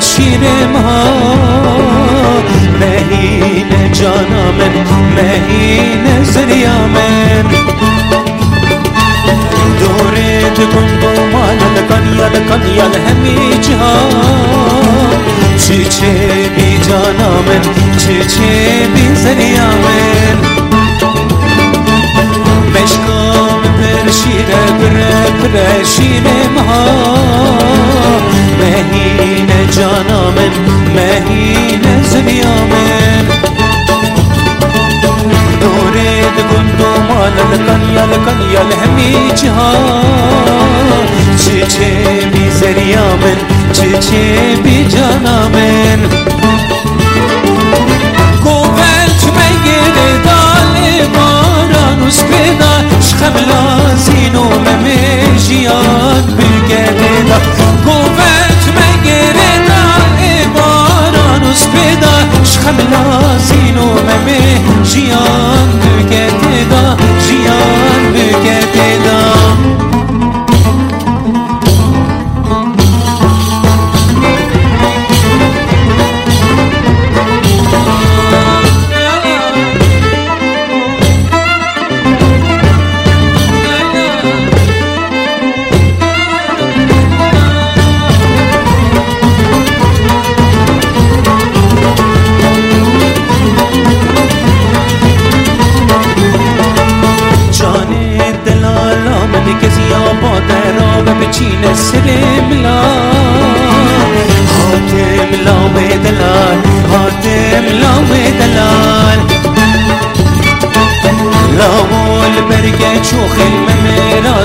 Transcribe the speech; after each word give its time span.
شیر 0.00 0.40
ما. 0.72 1.04
مهین 2.80 3.92
جانامن 3.92 4.74
مهین 5.16 6.24
زریامن 6.24 7.44
دوره 9.80 10.50
تکن 10.50 10.86
گمان 11.02 11.58
لکن 11.76 12.18
یا 12.18 12.26
لکن 12.26 12.66
یا 12.66 12.84
همی 12.84 13.58
جهان. 13.60 15.06
چه 15.58 15.84
چه 15.84 16.12
بی 16.56 16.78
جانامن 16.78 17.62
چه 17.98 18.24
چه 18.24 18.88
بی 18.94 19.14
زریامن 19.14 20.65
من 24.05 24.05
مشکام 24.05 24.05
پر 24.05 24.11
شیر 24.11 24.45
بره 24.79 25.31
بره 25.41 25.83
شیر 25.83 26.23
ما 26.55 26.85
مهین 28.59 29.49
جانا 29.71 30.31
من 30.31 30.53
مهین 30.95 32.03
زنیا 32.03 32.55
من 32.71 33.25
دورید 35.61 36.37
گندو 36.51 36.91
مال 37.09 37.33
لکن 37.51 37.81
یا 37.95 38.05
لکن 38.05 38.41
یا 38.53 38.61
لهمی 38.61 39.31
جهان 39.35 41.05
چه 41.37 41.67
چه 41.67 41.89
بی 42.33 42.49
زریا 42.49 43.05
من 43.21 43.37
چه 43.73 43.97
چه 43.99 44.55
بی 44.63 44.85
جانا 44.85 45.49
پیدا 53.15 53.15
شخم 53.15 53.33
لازینو 53.49 54.43
ممیجیان 54.43 56.25
بگره 56.37 57.23
دا 57.29 57.37
گوهلت 57.85 58.65
مگره 58.77 59.51
دال 59.67 60.47
باران 60.55 61.43
اس 61.51 61.67
پیدا 61.67 62.43
شخم 62.43 62.77
لازینو 62.77 63.85
ممیجیان 63.85 65.69
بگره 65.81 66.65
دا 66.69 66.97
جیان 67.27 68.13
بگره 68.13 68.97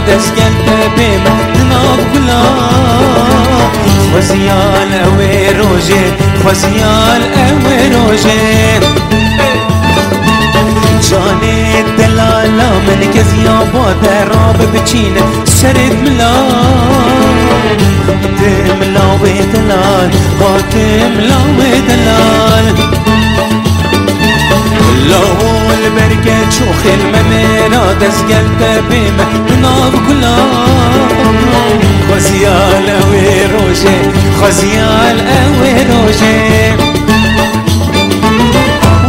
دسقلت 0.07 0.67
بما 0.97 1.35
تناقلا 1.53 2.41
خوزيال 4.13 4.93
اوي 5.05 5.49
روجي 5.59 6.03
خوزيال 6.43 7.21
اوي 7.21 7.95
روجي 7.95 8.41
جاني 11.09 11.83
دلالا 11.97 12.69
من 12.87 13.11
كزيا 13.13 13.57
بودا 13.73 14.23
راب 14.23 14.59
بچين 14.73 15.15
سرد 15.45 15.95
ملا 16.03 16.33
خاتم 18.07 18.83
لا 18.93 19.05
ودلال 19.21 20.11
خاتم 20.39 21.13
لا 21.19 21.37
ودلال 21.57 22.65
لو 25.09 25.71
البركة 25.73 26.49
شوخ 26.49 26.85
الممينة 26.93 27.93
دزقل 27.93 28.47
تبيمة 28.59 29.25
ناف 29.61 29.93
كلا 30.07 30.35
خزيال 32.11 32.89
اوي 32.89 33.45
روجي 33.45 33.99
خزيال 34.41 35.19
اوي 35.19 35.73
روجي. 35.73 36.71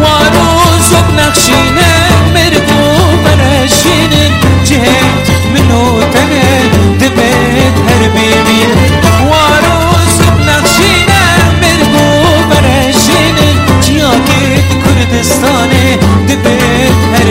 وانوز 0.01 0.91
بنخشينا 1.09 1.93
مركو 2.35 2.83
برشين 3.25 4.11
جهد 4.67 5.27
منو 5.55 6.01
تمن 6.01 6.99
دبيت 7.01 7.77
هربي 7.89 8.31
بيل 8.47 8.75
بنخشينا 10.39 11.23
مركو 11.63 12.07
برشين 12.51 13.37
جياكت 13.83 14.65
كردستان 14.85 15.62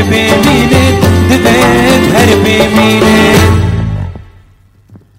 هربي 0.02 0.26
ميلاد 0.48 1.02
دبات 1.30 2.04
هربي 2.16 2.58
ميلاد 2.76 3.42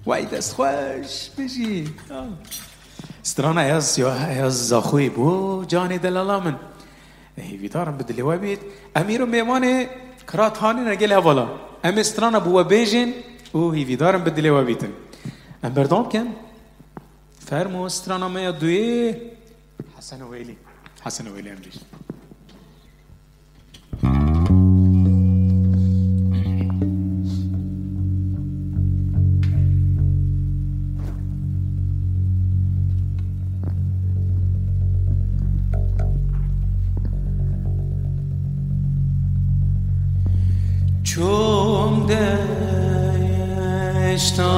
وايد 0.07 0.35
اسخواش 0.35 1.31
بيجي 1.39 1.89
سترانا 3.23 3.77
يز 3.77 4.01
يز 4.01 4.73
أخوي 4.73 5.09
بو 5.09 5.63
جاني 5.63 5.99
دلالامن 5.99 6.55
هيفي 7.37 7.69
دارم 7.69 7.97
بدلي 7.97 8.23
وابيت 8.23 8.61
اميرو 8.97 9.27
ميماني 9.27 9.89
كرات 10.31 10.59
هاني 10.59 10.81
نجيل 10.81 11.13
هفالا 11.13 11.49
ام 11.85 12.03
سترانا 12.03 12.39
بو 12.39 12.63
بيجن 12.63 13.13
و 13.55 13.71
هيفي 13.71 13.97
به 13.97 14.19
دلیوه 14.19 14.63
بیدن 14.63 14.93
ام 15.65 15.75
بردام 15.75 16.09
کن 16.09 16.27
فرمو 17.47 17.89
سترانا 17.89 18.29
ميا 18.29 18.51
دوی 18.51 19.15
حسن 19.99 20.23
ویلی 20.23 20.57
حسن 21.05 21.27
ویلی 21.29 21.35
ويلي 21.35 21.53
امريش 21.53 21.75
چون 41.15 42.07
دشتاگه 44.07 44.53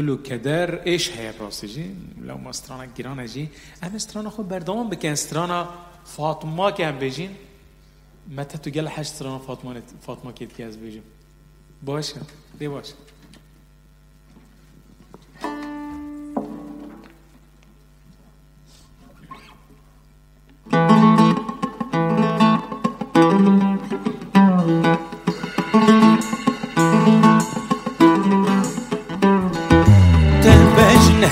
كل 0.00 0.16
كل 0.16 0.22
كدر 0.22 0.86
إيش 0.86 1.10
هي 1.16 1.32
براسي 1.40 1.66
جي 1.66 1.94
لو 2.20 2.38
ما 2.38 2.52
سترانا 2.52 2.88
جيرانا 2.96 3.26
جي. 3.26 3.48
انا 3.82 3.98
سترانا 3.98 4.30
خو 4.30 4.42
بردوام 4.42 4.88
بكن 4.88 5.14
سترانا 5.14 5.70
فاطمة 6.06 6.70
كان 6.70 6.98
بيجين 6.98 7.34
متى 8.28 8.70
تقال 8.70 8.88
حاج 8.88 9.04
سترانا 9.04 9.38
فاطمة 9.38 9.82
فاطمة 10.06 10.32
كيف 10.32 10.58
كاز 10.58 10.76
بيجي 10.76 11.02
باشا 11.82 12.22
دي 12.58 12.68
باشا؟ 12.68 12.94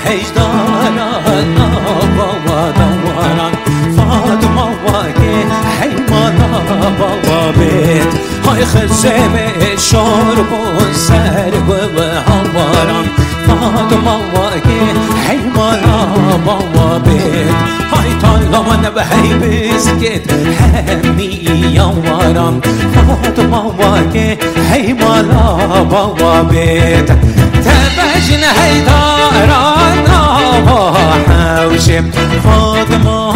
اجدارا 0.09 1.41
نابا 1.57 2.27
ودورا 2.45 3.51
فاطمة 3.97 4.65
وكي 4.85 5.45
حيمانا 5.79 6.61
بوابيت 6.99 8.13
هاي 8.47 8.65
خزمة 8.65 9.75
شرب 9.77 10.51
سرب 10.93 11.69
وهوارا 11.69 13.03
فاطمة 13.47 14.15
وكي 14.35 14.81
حيمانا 15.27 16.07
بوابيت 16.45 17.55
هاي 17.93 18.09
طالما 18.21 18.75
نبهي 18.83 19.33
بسكت 19.39 20.31
حمي 20.59 21.45
يوارا 21.75 22.59
فاطمة 22.95 23.67
وكي 23.67 24.37
حيمانا 24.71 25.57
بوابيت 25.91 27.09
جن 28.17 28.43
هيدارانا 28.43 30.21
وحوشي 30.67 32.01
فاطمة 32.43 33.29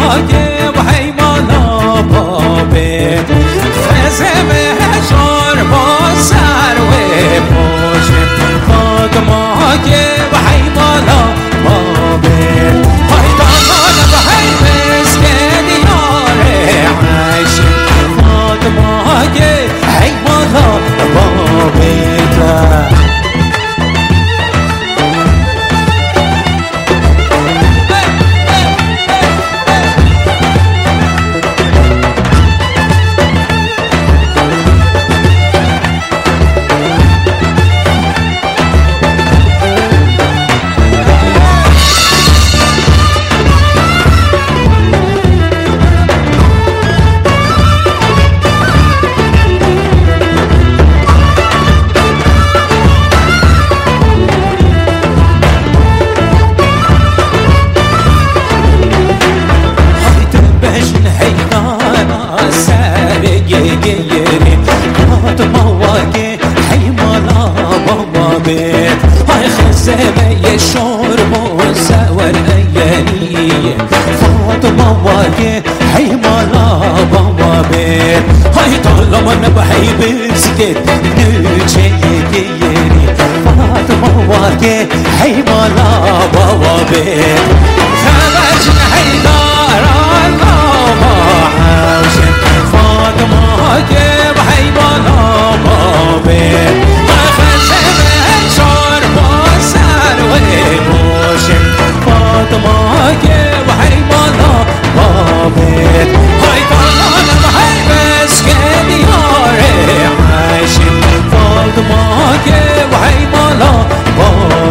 وحيمانا 0.76 1.60
بابي 2.10 3.18
فزمي 3.84 4.73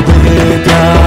de 0.05 0.57
ti 0.65 1.02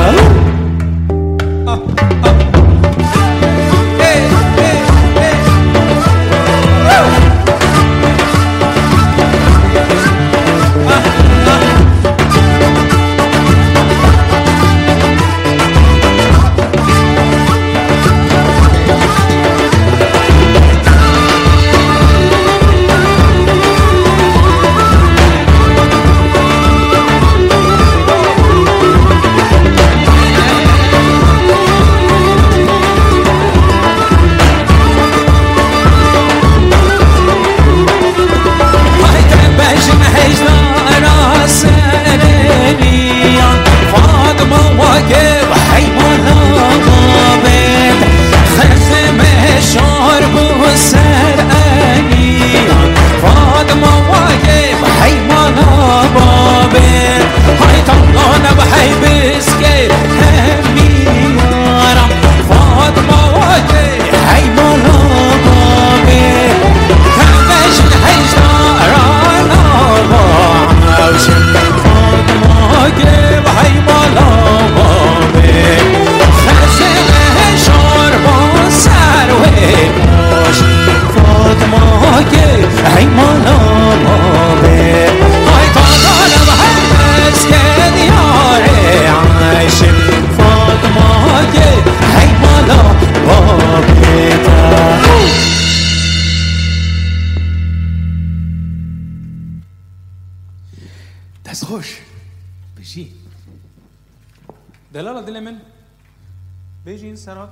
Bejin 106.86 107.16
Serat. 107.16 107.50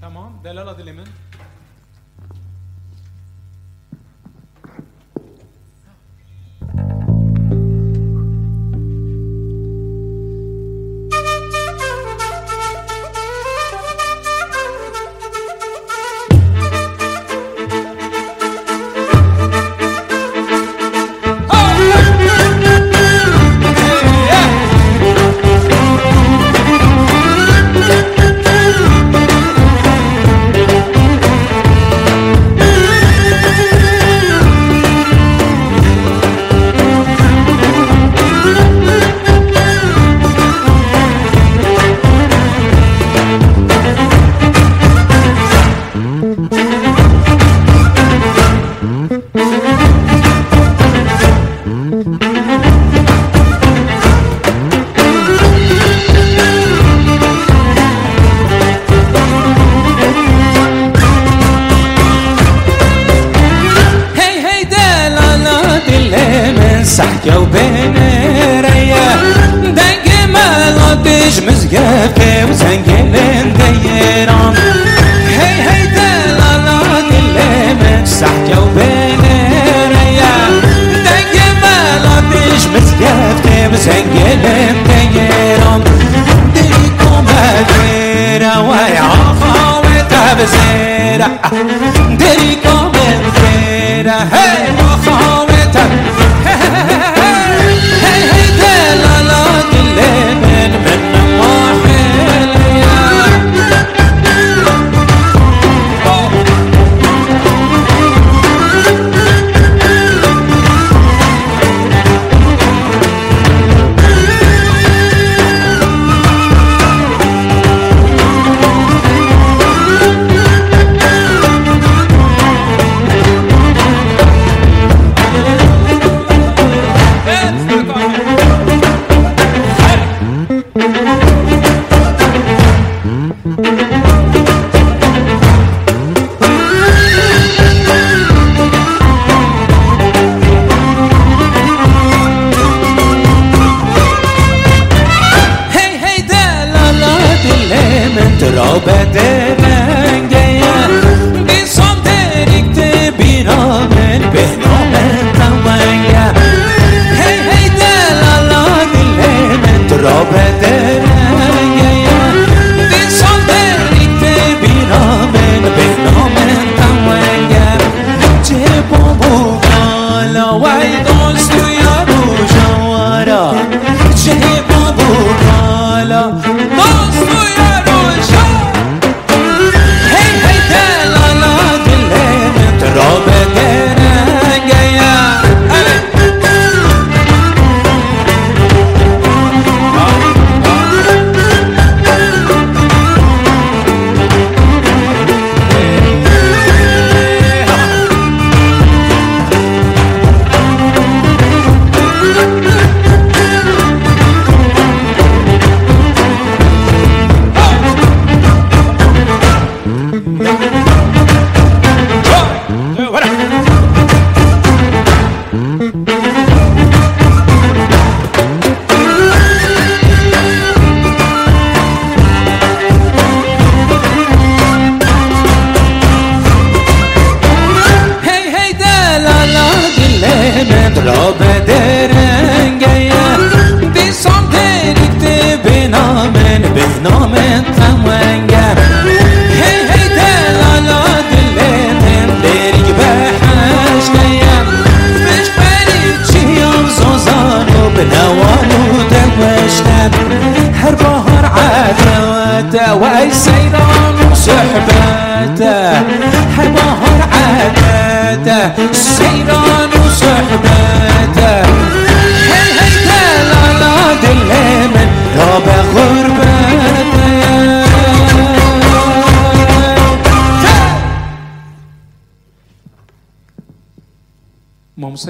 Tamam. 0.00 0.40
Delal 0.44 0.68
Adilim'in 0.68 1.08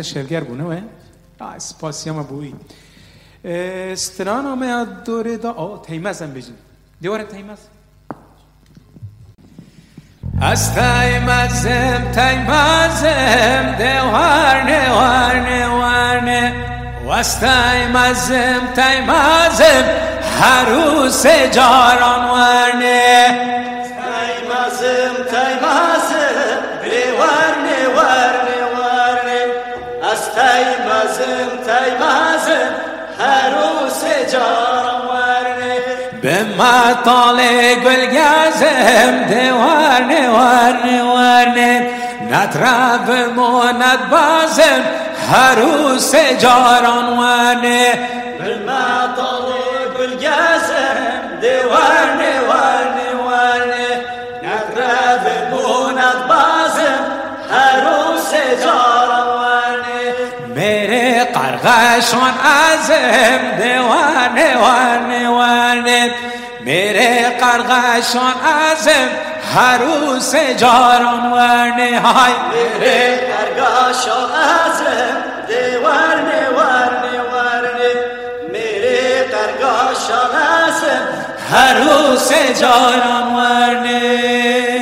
scelgare 0.04 0.44
buono, 0.44 0.82
آه 1.40 1.58
سپاسیم 1.58 2.22
بوی. 2.22 2.54
استران 3.44 4.46
همه 4.46 4.84
دوره 5.04 5.36
دا 5.36 5.52
آه 5.52 5.82
تیمز 5.82 6.22
هم 6.22 6.32
بجیم. 6.32 6.54
دیوار 7.00 7.22
تیمز. 7.22 7.58
از 10.40 10.74
تیمزم 10.74 12.10
تیمزم 12.12 13.74
دیوار 13.78 14.62
نیوار 14.62 15.34
نیوار 15.48 16.20
نه 16.20 16.52
و 17.04 17.10
از 17.10 17.40
تیمزم 17.40 18.60
تیمزم 18.76 20.13
هروس 20.40 21.26
جاران 21.26 22.30
ورنه 22.30 23.26
تیمازم 23.94 25.14
تیمازم 25.30 26.58
بی 26.82 27.10
ورنه 27.20 27.88
ورنه 27.96 28.60
ورنه 28.76 29.40
از 30.12 30.20
تیمازم 30.34 31.50
تیمازم 31.66 32.70
هروس 33.20 34.04
جاران 34.32 35.00
ورنه 35.08 35.78
به 36.22 36.42
مطال 36.58 37.40
گلگزم 37.84 39.24
ده 39.30 39.54
ورنه 39.54 40.30
ورنه 40.30 41.02
ورنه 41.04 41.90
نطرب 42.30 43.10
موند 43.36 44.10
بازم 44.10 44.82
هروس 45.32 46.14
جاران 46.16 47.18
ورنه 47.18 47.92
به 48.38 48.56
مطال 48.56 49.53
wane 51.74 52.32
wane 52.50 53.08
wane 53.26 53.86
نقرب 54.44 55.50
بوند 55.50 56.28
بازم 56.28 57.04
هروس 57.50 58.30
جاروانه 58.64 60.04
میره 60.54 61.24
قرغشون 61.24 62.34
ازم 62.72 63.62
دیوانه 63.62 64.56
وانه 64.56 65.28
وانه 65.28 66.10
میره 66.60 67.32
قرغشون 67.40 68.34
ازم 68.70 69.08
روز 69.80 70.36
جاران 70.56 71.32
ورنه 71.32 72.00
های 72.00 72.32
میره 72.52 73.20
قرغشون 73.56 74.30
ازم 74.66 75.16
دیوانه 75.48 76.53
हरू 81.54 82.16
से 82.18 82.42
जरा 82.54 83.18
मरने। 83.32 84.73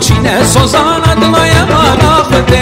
Çine 0.00 0.44
sozana 0.44 1.16
dlaje 1.16 1.64
mana 1.72 2.24
hvete 2.30 2.61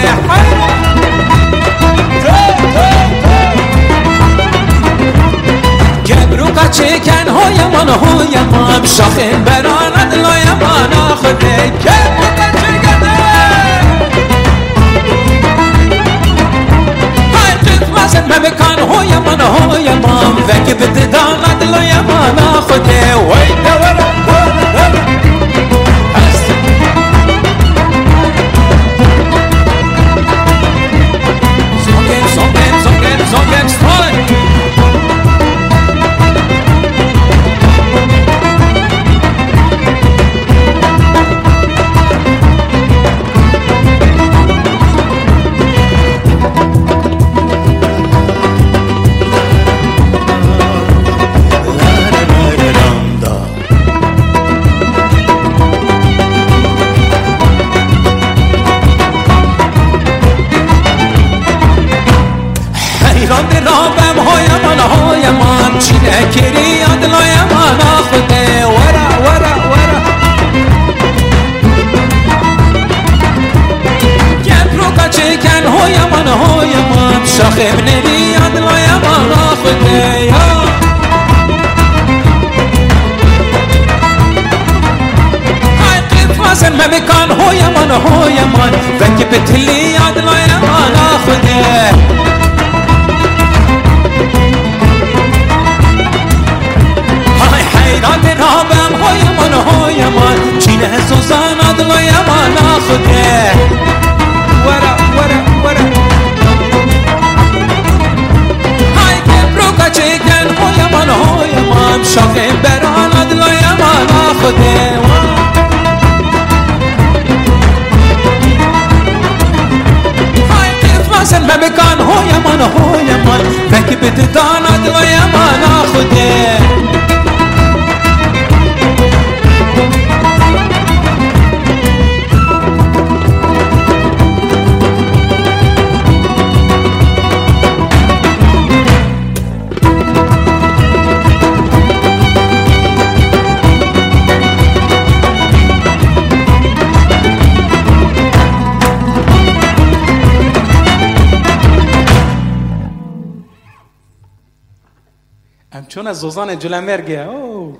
چون 155.91 156.07
از 156.07 156.19
زوزان 156.19 156.59
جلا 156.59 156.81
مرگه 156.81 157.27
او 157.27 157.77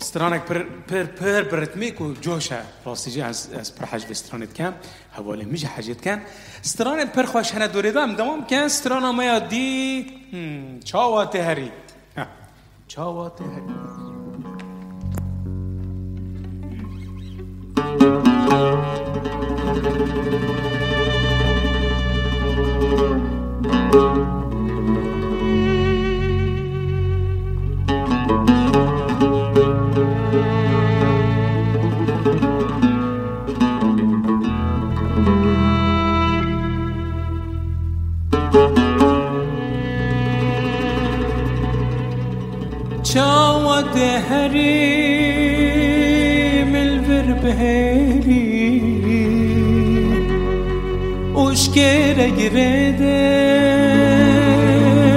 استرانک 0.00 0.42
پر 0.42 0.58
پر 0.88 1.02
پر 1.02 1.42
برت 1.42 1.76
میکو 1.76 2.12
جوشه 2.14 2.58
راستی 2.84 3.10
جی 3.10 3.20
از 3.20 3.52
از 3.52 3.74
پر 3.74 3.86
حج 3.86 4.04
استرانت 4.10 4.54
کم 4.54 4.72
حواله 5.12 5.44
میجه 5.44 5.68
حجت 5.68 6.00
کن 6.00 6.20
استرانت 6.64 7.12
پر 7.12 7.22
خوش 7.22 7.52
هنه 7.52 7.68
دوریدم 7.68 8.14
دوام 8.14 8.46
کن 8.46 8.56
استران 8.56 9.10
ما 9.10 9.24
یادی 9.24 10.06
چاوا 10.84 11.26
تهری 11.26 11.70
چاوا 12.88 13.28
تهری 13.28 13.62
thank 23.92 24.16
you 24.16 24.47
دهري 43.94 44.98
ملفر 46.64 47.26
بهري 47.42 48.82
وشكيرة 51.34 52.26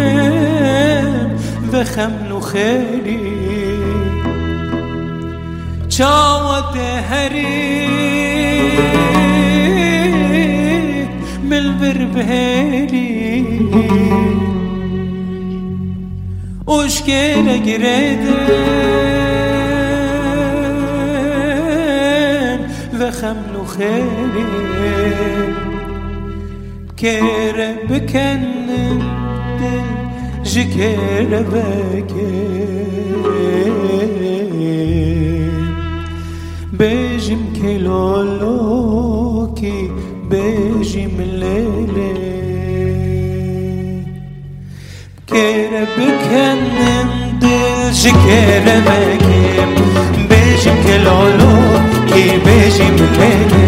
جريدم 0.02 1.32
وخمنو 1.74 2.40
خيري 2.40 3.20
شاوة 5.90 6.74
دهري 6.74 7.92
من 11.44 11.54
البربهيري 11.54 13.22
Hoş 16.72 17.06
gele 17.06 17.58
gireden 17.58 18.32
ve 23.00 23.10
xemlu 23.10 23.64
xeyri 23.76 24.46
kere 26.98 27.70
bekennen 27.90 29.02
dil 29.60 29.90
ji 30.52 30.64
kere 30.74 31.42
beken 31.54 32.32
bejim 36.80 37.44
kelolo 37.62 38.56
ki 39.56 39.92
bejim 40.32 41.18
lele 41.42 42.41
Kere 45.32 45.88
bekendim 45.98 47.08
dil 47.42 47.94
şikere 47.94 48.78
bekim 48.88 49.72
Bejim 50.30 50.78
kelolo 50.84 51.54
ki 52.08 52.42
bejim 52.46 52.98
lele 53.18 53.61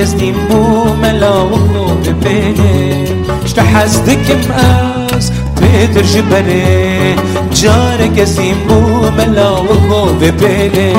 يا 0.00 0.04
سنين 0.04 0.34
مو 0.50 0.84
ملا 1.02 1.34
ومنو 1.36 1.86
ببيني 2.06 3.06
شتا 3.46 3.62
حسدك 3.62 4.36
مقاس 4.48 5.32
تقدر 5.56 6.02
جبني 6.02 7.16
جارك 7.54 8.18
يا 8.18 8.24
سنين 8.24 8.56
مو 8.68 9.10
ملا 9.10 9.50
ومنو 9.50 10.04
ببيني 10.20 10.92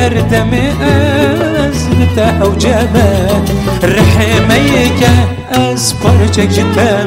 هر 0.00 0.08
دم 0.08 0.52
از 0.52 1.90
بته 1.90 2.42
و 2.42 2.56
جمه 2.56 3.28
رحمه 3.82 4.98
که 4.98 5.10
از 5.50 5.98
پارچک 5.98 6.48
جتم 6.48 7.06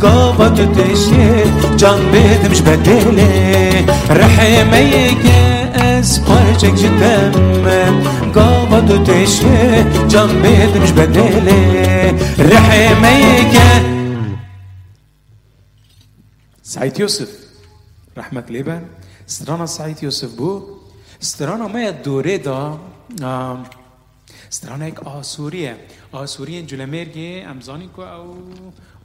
گاوا 0.00 0.48
تو 0.48 0.66
تشه 0.66 1.44
جان 1.76 2.12
بدمش 2.12 2.62
بدله 2.62 3.84
رحمه 4.10 5.08
که 5.22 5.80
از 5.82 6.24
پارچک 6.24 6.74
جتم 6.74 7.32
گاوا 8.34 8.80
تو 8.80 9.04
تشه 9.04 9.86
جان 10.08 10.42
بدمش 10.42 10.92
بدله 10.92 12.14
رحمه 12.38 13.50
که 13.52 13.98
سعيد 16.62 17.00
يوسف 17.00 17.28
رحمة 18.16 18.44
ليبان 18.50 18.82
سترانا 19.26 19.66
سعيد 19.66 20.02
يوسف 20.02 20.34
بو 20.36 20.78
Strana 21.23 21.67
moja 21.69 21.93
doreda, 22.05 22.77
um, 23.21 23.65
strana 24.49 24.87
ek 24.87 24.99
Asuriye. 25.05 25.75
Asuriyen 26.13 26.67
julemerge 26.67 27.45
amzani 27.47 27.87
ko 27.95 28.03
او 28.03 28.35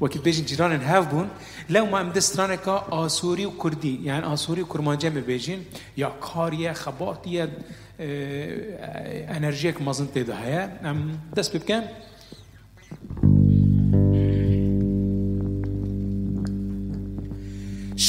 وكي 0.01 0.19
بيجن 0.19 0.45
جيران 0.45 0.81
هف 0.83 1.15
بون 1.15 1.29
لو 1.71 1.87
ما 1.87 2.01
امده 2.01 2.13
دسترانه 2.13 2.55
كا 2.55 2.87
آسوري 2.91 3.47
و 3.47 3.51
کردی، 3.51 4.01
یعنی 4.03 4.35
آسوري 4.35 4.63
و 4.63 4.67
كرمانجه 4.67 5.09
بيجن 5.09 5.63
يا 5.97 6.13
كاريه 6.35 6.73
خباتيه 6.73 7.51
انرژيك 9.37 9.83
مازن 9.83 10.13
تيده 10.13 10.35
هيا 10.35 10.91
ام 10.91 11.19
دست 11.37 11.57
بكم 11.57 11.83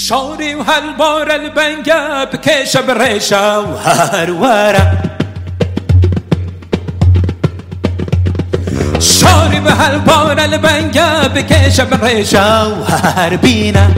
شعري 0.09 0.55
وهالبور 0.55 1.35
البنقة 1.35 2.23
بكيشة 2.23 2.81
بريشة 2.81 3.59
وهرورة 3.59 4.91
شعري 8.99 9.59
بهالبار 9.59 10.37
البنقة 10.45 11.27
بكيشة 11.27 11.83
بريشة 11.83 12.67
وهربينا 12.67 13.89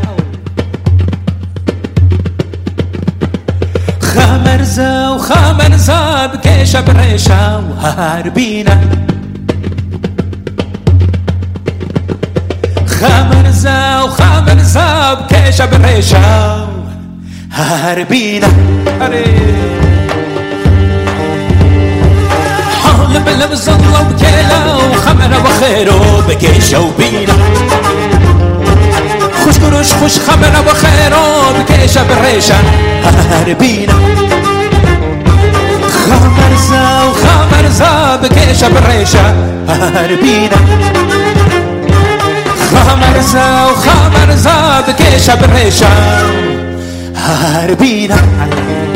خمرزة 4.02 5.12
وخمرزة 5.15 6.26
بكيشة 6.26 6.82
بريشة 6.82 7.58
وهربينا 7.60 8.82
در 14.56 14.64
زب 14.64 15.28
که 15.28 15.52
شب 15.52 15.86
ریشم 15.86 16.68
هر 17.52 18.04
بینه 18.04 18.48
اره. 19.02 19.26
حال 22.84 23.20
بلم 23.20 23.56
زلا 23.56 23.76
و 23.76 24.14
و 24.90 24.94
خمره 24.94 25.38
و 25.38 25.48
خیر 25.60 25.94
و 25.94 26.22
بگیش 26.22 26.74
و 26.74 26.88
بینه 26.88 27.34
خوش 29.44 29.60
گروش 29.60 29.94
خوش 29.94 30.20
خمره 30.20 30.60
و 30.60 30.74
خیر 30.74 31.14
به 31.14 31.74
بگیش 31.74 31.98
و 31.98 32.26
ریشم 32.26 32.66
هر 33.32 33.54
بینه 33.54 33.94
خمرزا 36.06 37.10
و 37.10 37.14
خمرزا 37.14 38.18
بگیش 38.18 38.64
و 38.64 38.92
ریشم 38.92 39.36
هر 39.68 40.16
بینه 40.16 41.31
خبر 42.91 43.17
و 43.69 43.75
خبر 43.75 44.36
زد 44.36 44.95
که 44.97 45.17
شب 45.17 45.56
رشم 45.56 46.32
هر 47.15 47.73
بینم. 47.73 48.90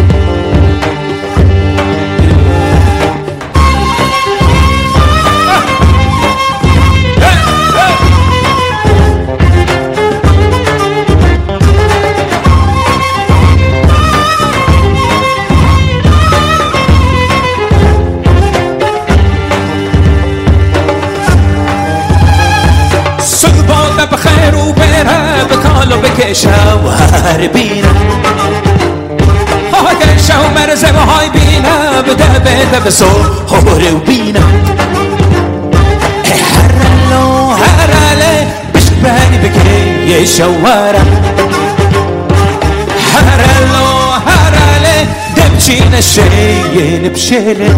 کشا 26.36 26.80
و 26.84 26.90
هر 26.90 27.48
بینا. 27.48 27.88
آه، 29.72 29.80
ها 29.80 29.94
کشا 29.94 30.34
و 30.34 30.54
مرزه 30.56 30.88
و 30.88 30.98
های 30.98 31.30
بینا 31.30 32.02
بده 32.02 32.40
بده 32.40 32.80
به 32.80 32.90
سو 32.90 33.06
هوره 33.50 33.92
و 33.92 33.98
بینا. 33.98 34.40
هرالو 36.54 37.52
هراله 37.52 38.48
بش 38.74 38.84
بانی 39.04 39.38
بکره 39.38 40.08
یه 40.08 40.26
شواره 40.26 41.02
هرالو 43.14 44.12
هراله 44.28 45.08
دمچین 45.36 46.02
شیه 46.02 47.00
نبشره 47.06 47.76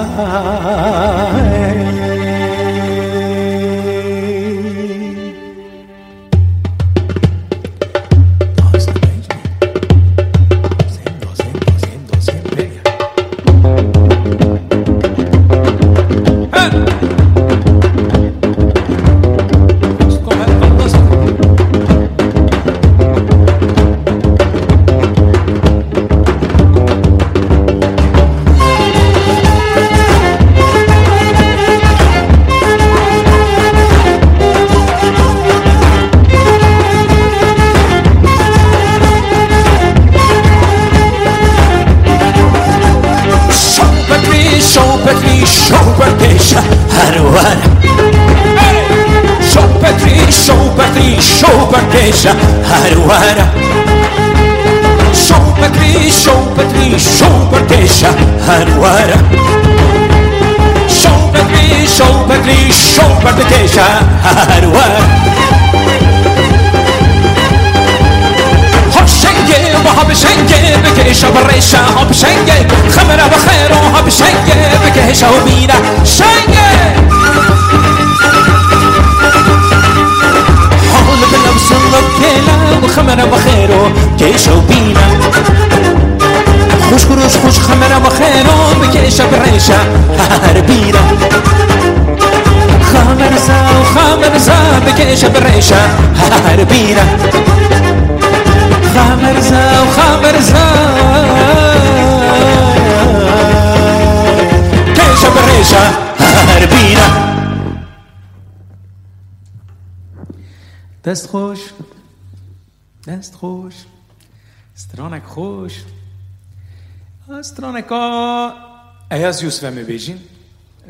ايز 119.20 119.44
يوسف 119.44 119.66
مي 119.66 119.84
بيجين 119.84 120.20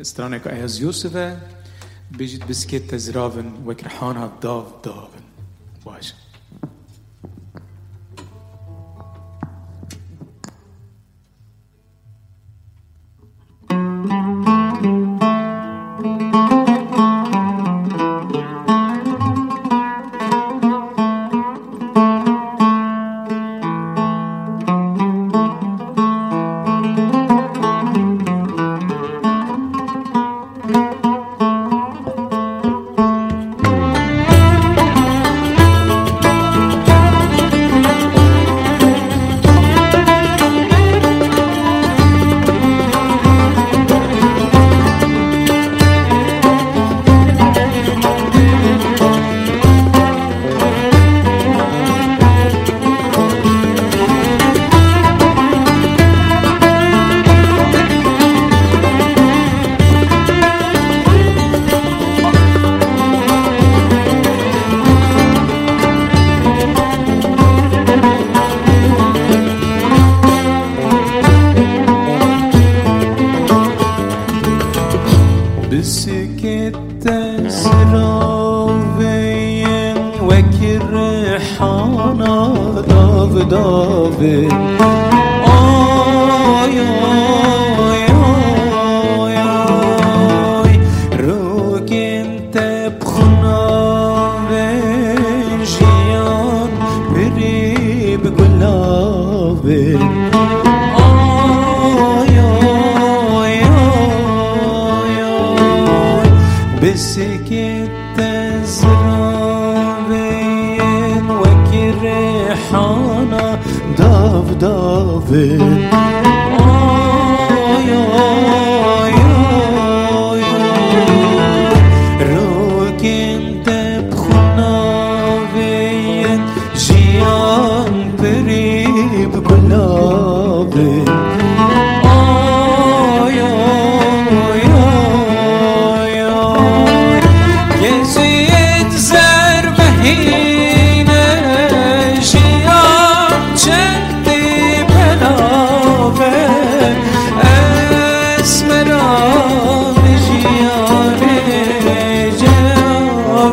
استرانه 0.00 0.38
كا 0.38 0.62
ايز 0.62 0.80
يوسف 0.80 1.36
بيجيت 2.10 2.44
بسكيت 2.44 2.90
تزرافن 2.90 3.52
وكرحانا 3.66 4.32
داف 4.42 4.64
داف 4.84 5.08
باشا 5.86 6.14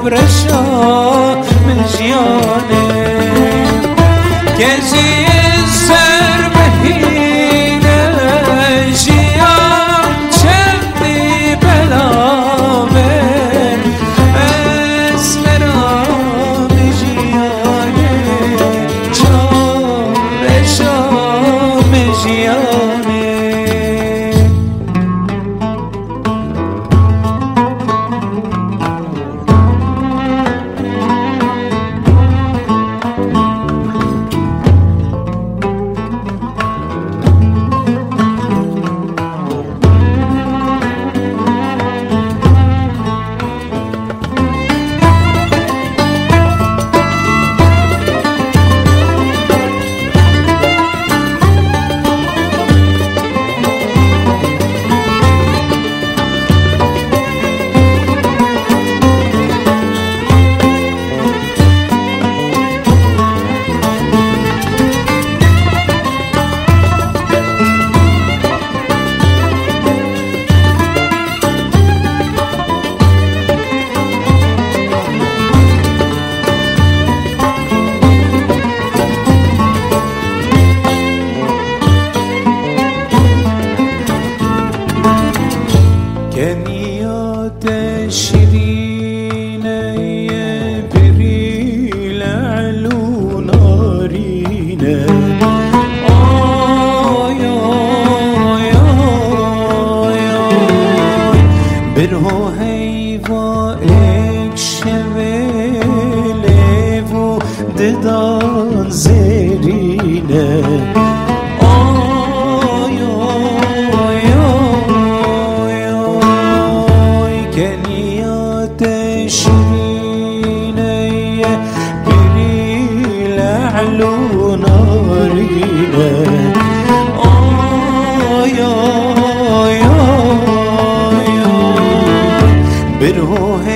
برشا 0.04 0.62
من 1.68 1.86
جياني 1.98 2.88
كان 4.60 4.82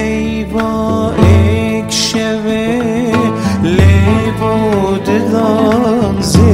لیوا 0.01 1.11
اکشوه 1.11 2.67
لیوا 3.63 4.55
دگان 5.07 6.21
زیر 6.21 6.50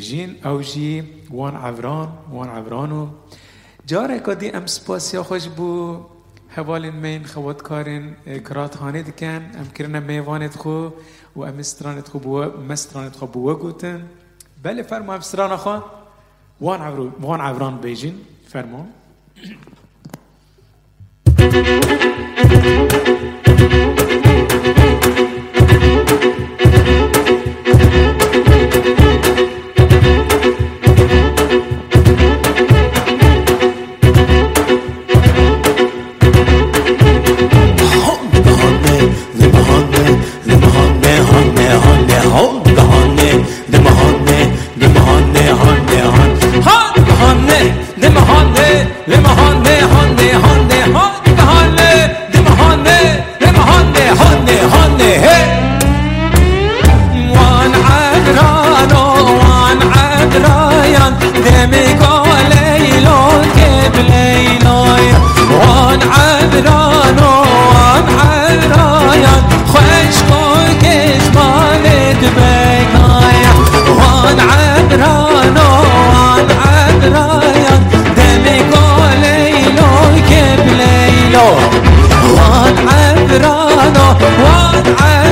بيجين 0.00 0.36
اوجي 0.46 1.04
وان 1.30 1.56
عبران 1.56 2.08
وان 2.32 2.48
عبرانو 2.48 3.08
جاره 3.86 4.18
کدی 4.18 4.50
ام 4.50 4.66
سپاسی 4.66 5.18
خوش 5.18 5.48
بو 5.56 6.00
حوالین 6.56 6.94
مین 6.94 7.24
خواد 7.24 7.62
کارین 7.62 8.14
کرات 8.48 8.76
هانه 8.76 9.02
دکن 9.02 9.42
ام 9.60 9.68
کرنا 9.74 10.00
میوانت 10.00 10.56
خو 10.56 10.88
و 11.36 11.42
ام 11.42 11.58
استرانت 11.58 12.08
خو 12.08 12.18
بو 12.18 12.44
مسترانت 12.68 13.16
خو 13.16 13.26
بو 13.26 13.54
گوتن 13.54 14.02
بله 14.62 14.82
فرما 14.82 15.14
استران 15.14 15.56
خو 15.56 15.76
وان 16.60 16.80
عبرو 16.80 17.10
وان 17.20 17.40
عبران 17.40 17.76
بیجین 17.76 18.14
فرما 18.48 18.86
Thank 22.52 23.34
you. 23.34 23.39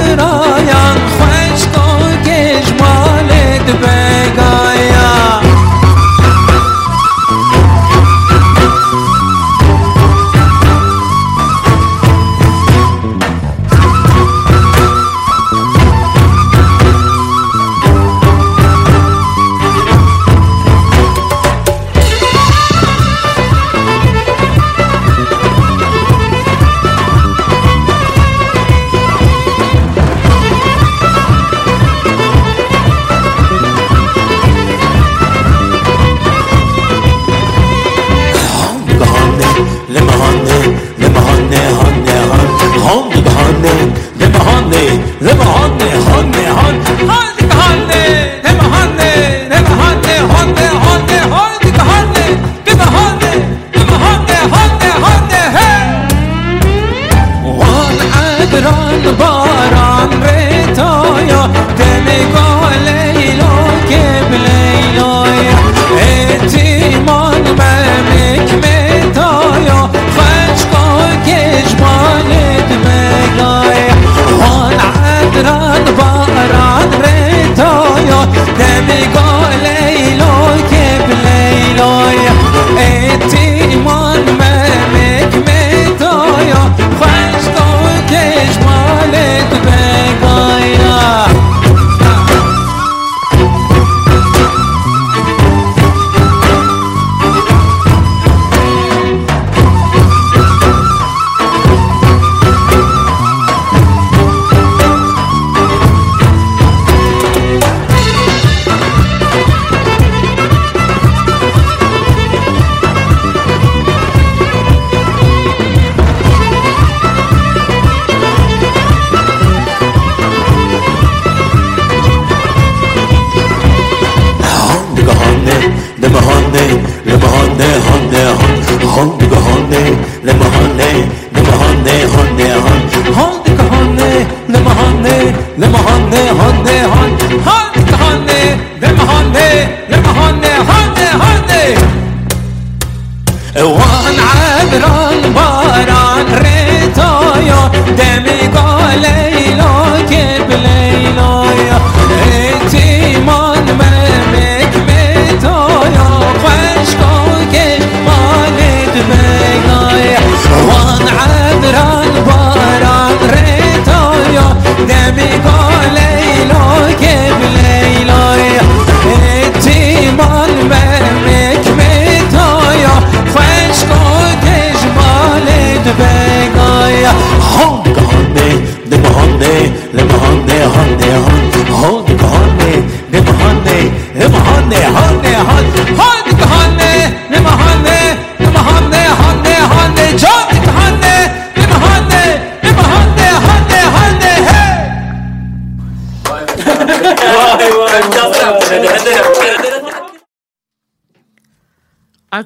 तेरा 0.09 0.47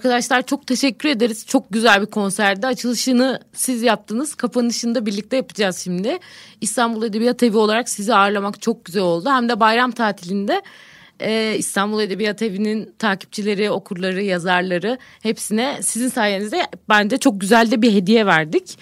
Arkadaşlar 0.02 0.42
çok 0.42 0.66
teşekkür 0.66 1.08
ederiz. 1.08 1.46
Çok 1.46 1.70
güzel 1.70 2.00
bir 2.00 2.06
konserdi. 2.06 2.66
Açılışını 2.66 3.40
siz 3.52 3.82
yaptınız. 3.82 4.34
Kapanışını 4.34 4.94
da 4.94 5.06
birlikte 5.06 5.36
yapacağız 5.36 5.78
şimdi. 5.78 6.18
İstanbul 6.60 7.02
Edebiyat 7.02 7.42
Evi 7.42 7.56
olarak 7.56 7.88
sizi 7.88 8.14
ağırlamak 8.14 8.62
çok 8.62 8.84
güzel 8.84 9.02
oldu. 9.02 9.30
Hem 9.30 9.48
de 9.48 9.60
bayram 9.60 9.90
tatilinde 9.90 10.62
e, 11.20 11.54
İstanbul 11.58 12.00
Edebiyat 12.00 12.42
Evi'nin 12.42 12.94
takipçileri, 12.98 13.70
okurları, 13.70 14.22
yazarları 14.22 14.98
hepsine 15.22 15.78
sizin 15.82 16.08
sayenizde 16.08 16.66
bence 16.88 17.18
çok 17.18 17.40
güzel 17.40 17.70
de 17.70 17.82
bir 17.82 17.92
hediye 17.92 18.26
verdik. 18.26 18.78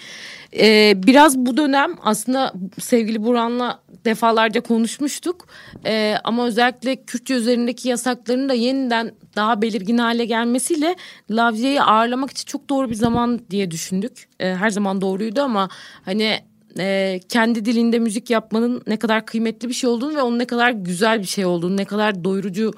E, 0.59 0.93
biraz 1.07 1.37
bu 1.37 1.57
dönem 1.57 1.95
aslında 2.03 2.53
sevgili 2.79 3.23
Burhan'la 3.23 3.79
defalarca 4.05 4.61
konuşmuştuk. 4.61 5.47
E, 5.85 6.15
ama 6.23 6.45
özellikle 6.45 6.95
Kürtçe 6.95 7.33
üzerindeki 7.33 7.89
yasakların 7.89 8.49
da 8.49 8.53
yeniden 8.53 9.11
daha 9.35 9.61
belirgin 9.61 9.97
hale 9.97 10.25
gelmesiyle 10.25 10.95
Lavziye'yi 11.31 11.81
ağırlamak 11.81 12.31
için 12.31 12.45
çok 12.45 12.69
doğru 12.69 12.89
bir 12.89 12.95
zaman 12.95 13.41
diye 13.49 13.71
düşündük. 13.71 14.27
E, 14.39 14.55
her 14.55 14.69
zaman 14.69 15.01
doğruydu 15.01 15.41
ama 15.41 15.69
hani 16.05 16.39
e, 16.79 17.19
kendi 17.29 17.65
dilinde 17.65 17.99
müzik 17.99 18.29
yapmanın 18.29 18.81
ne 18.87 18.97
kadar 18.97 19.25
kıymetli 19.25 19.69
bir 19.69 19.73
şey 19.73 19.89
olduğunu 19.89 20.15
ve 20.15 20.21
onun 20.21 20.39
ne 20.39 20.45
kadar 20.45 20.71
güzel 20.71 21.19
bir 21.21 21.27
şey 21.27 21.45
olduğunu, 21.45 21.77
ne 21.77 21.85
kadar 21.85 22.23
doyurucu 22.23 22.73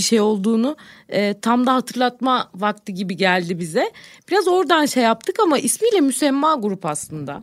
bir 0.00 0.04
şey 0.04 0.20
olduğunu 0.20 0.76
e, 1.08 1.40
tam 1.40 1.66
da 1.66 1.74
hatırlatma 1.74 2.50
vakti 2.54 2.94
gibi 2.94 3.16
geldi 3.16 3.58
bize. 3.58 3.90
Biraz 4.30 4.48
oradan 4.48 4.86
şey 4.86 5.02
yaptık 5.02 5.36
ama 5.42 5.58
ismiyle 5.58 6.00
müsemma 6.00 6.54
grup 6.54 6.86
aslında. 6.86 7.42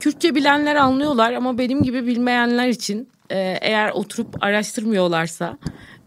Kürtçe 0.00 0.34
bilenler 0.34 0.76
anlıyorlar 0.76 1.32
ama 1.32 1.58
benim 1.58 1.82
gibi 1.82 2.06
bilmeyenler 2.06 2.68
için 2.68 3.08
e, 3.30 3.58
eğer 3.60 3.90
oturup 3.90 4.44
araştırmıyorlarsa 4.44 5.58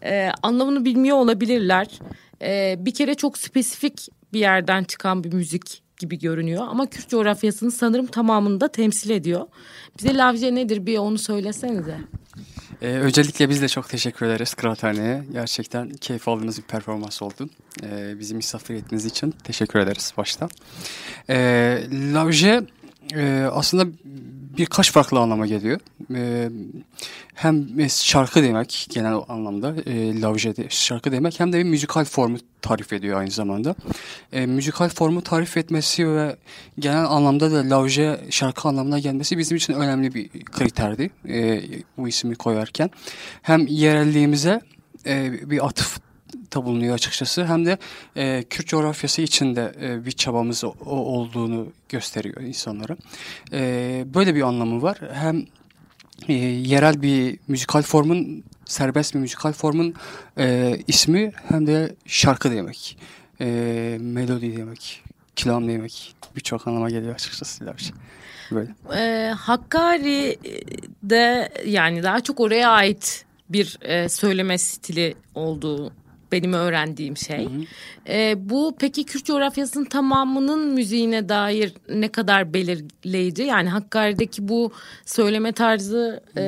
e, 0.04 0.30
anlamını 0.42 0.84
bilmiyor 0.84 1.16
olabilirler. 1.16 1.88
E, 2.42 2.76
bir 2.78 2.94
kere 2.94 3.14
çok 3.14 3.38
spesifik 3.38 4.08
bir 4.32 4.40
yerden 4.40 4.84
çıkan 4.84 5.24
bir 5.24 5.32
müzik 5.32 5.82
gibi 5.98 6.18
görünüyor 6.18 6.66
ama 6.68 6.86
Kürt 6.86 7.08
coğrafyasının 7.08 7.70
sanırım 7.70 8.06
tamamını 8.06 8.60
da 8.60 8.68
temsil 8.68 9.10
ediyor. 9.10 9.46
Bize 9.98 10.16
lavje 10.16 10.54
nedir 10.54 10.86
bir 10.86 10.98
onu 10.98 11.18
söylesenize. 11.18 11.98
Ee, 12.82 12.86
öncelikle 12.88 13.48
biz 13.48 13.62
de 13.62 13.68
çok 13.68 13.88
teşekkür 13.88 14.26
ederiz 14.26 14.54
Kıraathane'ye. 14.54 15.24
Gerçekten 15.32 15.90
keyif 15.90 16.28
aldığımız 16.28 16.58
bir 16.58 16.62
performans 16.62 17.22
oldu. 17.22 17.48
Ee, 17.82 18.18
bizi 18.18 18.34
misafir 18.34 18.74
ettiğiniz 18.74 19.04
için 19.04 19.34
teşekkür 19.44 19.78
ederiz 19.78 20.12
başta. 20.16 20.48
Ee, 21.30 21.86
Lavje 21.92 22.62
e, 23.14 23.48
aslında 23.52 23.86
birkaç 24.58 24.92
farklı 24.92 25.18
anlama 25.18 25.46
geliyor. 25.46 25.80
Ee, 26.14 26.50
hem 27.34 27.66
şarkı 27.90 28.42
demek 28.42 28.86
genel 28.90 29.14
anlamda 29.28 29.74
e, 29.86 30.20
lavje 30.20 30.54
şarkı 30.68 31.12
demek 31.12 31.40
hem 31.40 31.52
de 31.52 31.58
bir 31.58 31.64
müzikal 31.64 32.04
formu 32.04 32.36
tarif 32.62 32.92
ediyor 32.92 33.18
aynı 33.18 33.30
zamanda. 33.30 33.74
E, 34.32 34.46
müzikal 34.46 34.88
formu 34.88 35.22
tarif 35.22 35.56
etmesi 35.56 36.08
ve 36.08 36.36
genel 36.78 37.04
anlamda 37.04 37.52
da 37.52 37.70
lavje 37.70 38.20
şarkı 38.30 38.68
anlamına 38.68 38.98
gelmesi 38.98 39.38
bizim 39.38 39.56
için 39.56 39.72
önemli 39.72 40.14
bir 40.14 40.28
kriterdi 40.44 41.10
e, 41.28 41.62
bu 41.96 42.08
ismi 42.08 42.34
koyarken. 42.34 42.90
Hem 43.42 43.66
yerelliğimize 43.66 44.60
e, 45.06 45.32
bir 45.50 45.66
atıf 45.66 46.05
da 46.54 46.64
bulunuyor 46.64 46.94
açıkçası 46.94 47.46
hem 47.46 47.66
de 47.66 47.78
e, 48.16 48.44
Kürt 48.50 48.66
coğrafyası 48.66 49.22
içinde 49.22 49.72
e, 49.80 50.04
bir 50.04 50.12
çabamız 50.12 50.64
o, 50.64 50.74
olduğunu 50.86 51.72
gösteriyor 51.88 52.40
insanlara. 52.40 52.96
E, 53.52 54.04
böyle 54.14 54.34
bir 54.34 54.42
anlamı 54.42 54.82
var. 54.82 54.98
Hem 55.12 55.46
e, 56.28 56.32
yerel 56.32 57.02
bir 57.02 57.38
müzikal 57.48 57.82
formun, 57.82 58.44
serbest 58.64 59.14
bir 59.14 59.20
müzikal 59.20 59.52
formun 59.52 59.94
e, 60.38 60.76
ismi 60.86 61.32
hem 61.48 61.66
de 61.66 61.94
şarkı 62.06 62.50
demek. 62.50 62.98
E, 63.40 63.46
melodi 64.00 64.56
demek, 64.56 65.02
kilam 65.36 65.68
demek. 65.68 66.14
Birçok 66.36 66.68
anlama 66.68 66.90
geliyor 66.90 67.14
açıkçası. 67.14 67.66
Lavş. 67.66 67.92
Böyle. 68.50 68.74
E, 68.96 69.30
Hakkari'de 69.30 70.38
yani 71.66 72.02
daha 72.02 72.20
çok 72.20 72.40
oraya 72.40 72.70
ait 72.70 73.24
bir 73.48 73.78
e, 73.82 74.08
söyleme 74.08 74.58
stili 74.58 75.14
olduğu 75.34 75.92
benim 76.32 76.52
öğrendiğim 76.52 77.16
şey. 77.16 77.48
E, 78.08 78.34
bu 78.50 78.76
peki 78.78 79.04
Kürt 79.04 79.24
coğrafyasının 79.24 79.84
tamamının 79.84 80.74
müziğine 80.74 81.28
dair 81.28 81.72
ne 81.88 82.08
kadar 82.08 82.54
belirleyici? 82.54 83.42
Yani 83.42 83.68
Hakkari'deki 83.68 84.48
bu 84.48 84.72
söyleme 85.04 85.52
tarzı 85.52 86.22
e, 86.36 86.42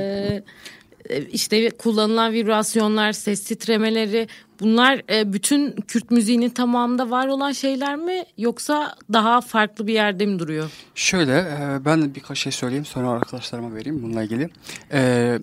e, 1.08 1.22
işte 1.22 1.70
kullanılan 1.70 2.32
vibrasyonlar, 2.32 3.12
ses 3.12 3.44
titremeleri 3.44 4.28
bunlar 4.60 5.02
e, 5.10 5.32
bütün 5.32 5.72
Kürt 5.72 6.10
müziğinin 6.10 6.50
tamamında 6.50 7.10
var 7.10 7.26
olan 7.26 7.52
şeyler 7.52 7.96
mi 7.96 8.24
yoksa 8.38 8.94
daha 9.12 9.40
farklı 9.40 9.86
bir 9.86 9.92
yerde 9.92 10.26
mi 10.26 10.38
duruyor? 10.38 10.70
Şöyle 10.94 11.38
e, 11.38 11.84
ben 11.84 12.14
birkaç 12.14 12.38
şey 12.38 12.52
söyleyeyim 12.52 12.84
sonra 12.84 13.10
arkadaşlarıma 13.10 13.74
vereyim 13.74 14.02
bununla 14.02 14.22
ilgili. 14.22 14.50
E, 14.92 15.38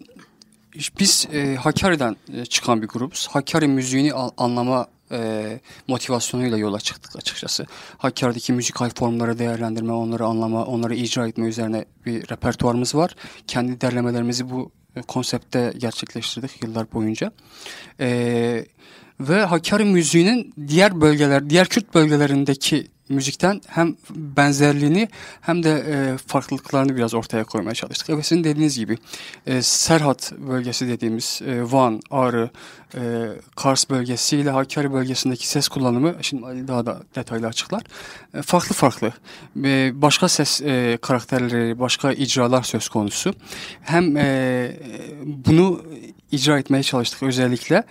biz 1.00 1.28
e, 1.34 1.56
Hakkari'den 1.56 2.16
e, 2.34 2.46
çıkan 2.46 2.82
bir 2.82 2.88
grubuz. 2.88 3.28
Hakkari 3.32 3.68
müziğini 3.68 4.14
an, 4.14 4.32
anlama 4.38 4.88
e, 5.12 5.60
motivasyonuyla 5.88 6.58
yola 6.58 6.80
çıktık 6.80 7.16
açıkçası. 7.16 7.66
Hakkari'deki 7.98 8.54
müzikal 8.54 8.90
formları 8.90 9.40
değerlendirme, 9.40 9.94
onları 9.94 10.26
anlama, 10.26 10.66
onları 10.66 10.96
icra 10.96 11.28
etme 11.28 11.48
üzerine 11.48 11.86
bir 12.06 12.30
repertuarımız 12.30 12.96
var. 12.96 13.16
Kendi 13.48 13.82
derlemelerimizi 13.82 14.50
bu 14.50 14.72
e, 14.96 15.02
konsepte 15.02 15.74
gerçekleştirdik 15.78 16.64
yıllar 16.64 16.94
boyunca. 16.94 17.32
E, 18.00 18.66
ve 19.20 19.44
Hakkari 19.44 19.86
müziğinin 19.86 20.54
diğer 20.68 21.02
bölgeler, 21.02 21.50
diğer 21.50 21.68
Kürt 21.68 21.96
bölgelerindeki 21.96 22.88
müzikten 23.10 23.62
hem 23.68 23.96
benzerliğini 24.16 25.10
hem 25.42 25.64
de 25.64 25.84
e, 25.88 26.18
farklılıklarını 26.28 26.96
biraz 26.96 27.14
ortaya 27.14 27.44
koymaya 27.44 27.74
çalıştık. 27.74 28.10
Evet 28.10 28.26
sizin 28.26 28.44
dediğiniz 28.44 28.78
gibi 28.78 28.98
e, 29.48 29.62
Serhat 29.62 30.32
bölgesi 30.32 30.88
dediğimiz 30.88 31.42
e, 31.48 31.72
Van, 31.72 32.02
Ağrı, 32.12 32.50
e, 32.96 33.02
Kars 33.56 33.90
bölgesiyle 33.90 34.50
Hakkari 34.50 34.94
bölgesindeki 34.94 35.48
ses 35.48 35.68
kullanımı 35.68 36.16
şimdi 36.22 36.46
Ali 36.46 36.68
daha 36.68 36.86
da 36.86 37.02
detaylı 37.16 37.48
açıklar. 37.48 37.84
E, 38.34 38.42
farklı 38.42 38.76
farklı. 38.76 39.14
E, 39.64 39.92
başka 40.02 40.30
ses 40.30 40.62
e, 40.62 40.98
karakterleri, 41.02 41.80
başka 41.80 42.12
icralar 42.12 42.64
söz 42.64 42.90
konusu. 42.90 43.34
Hem 43.82 44.18
e, 44.18 44.72
bunu 45.26 45.82
icra 46.32 46.60
etmeye 46.60 46.84
çalıştık 46.84 47.24
özellikle 47.24 47.84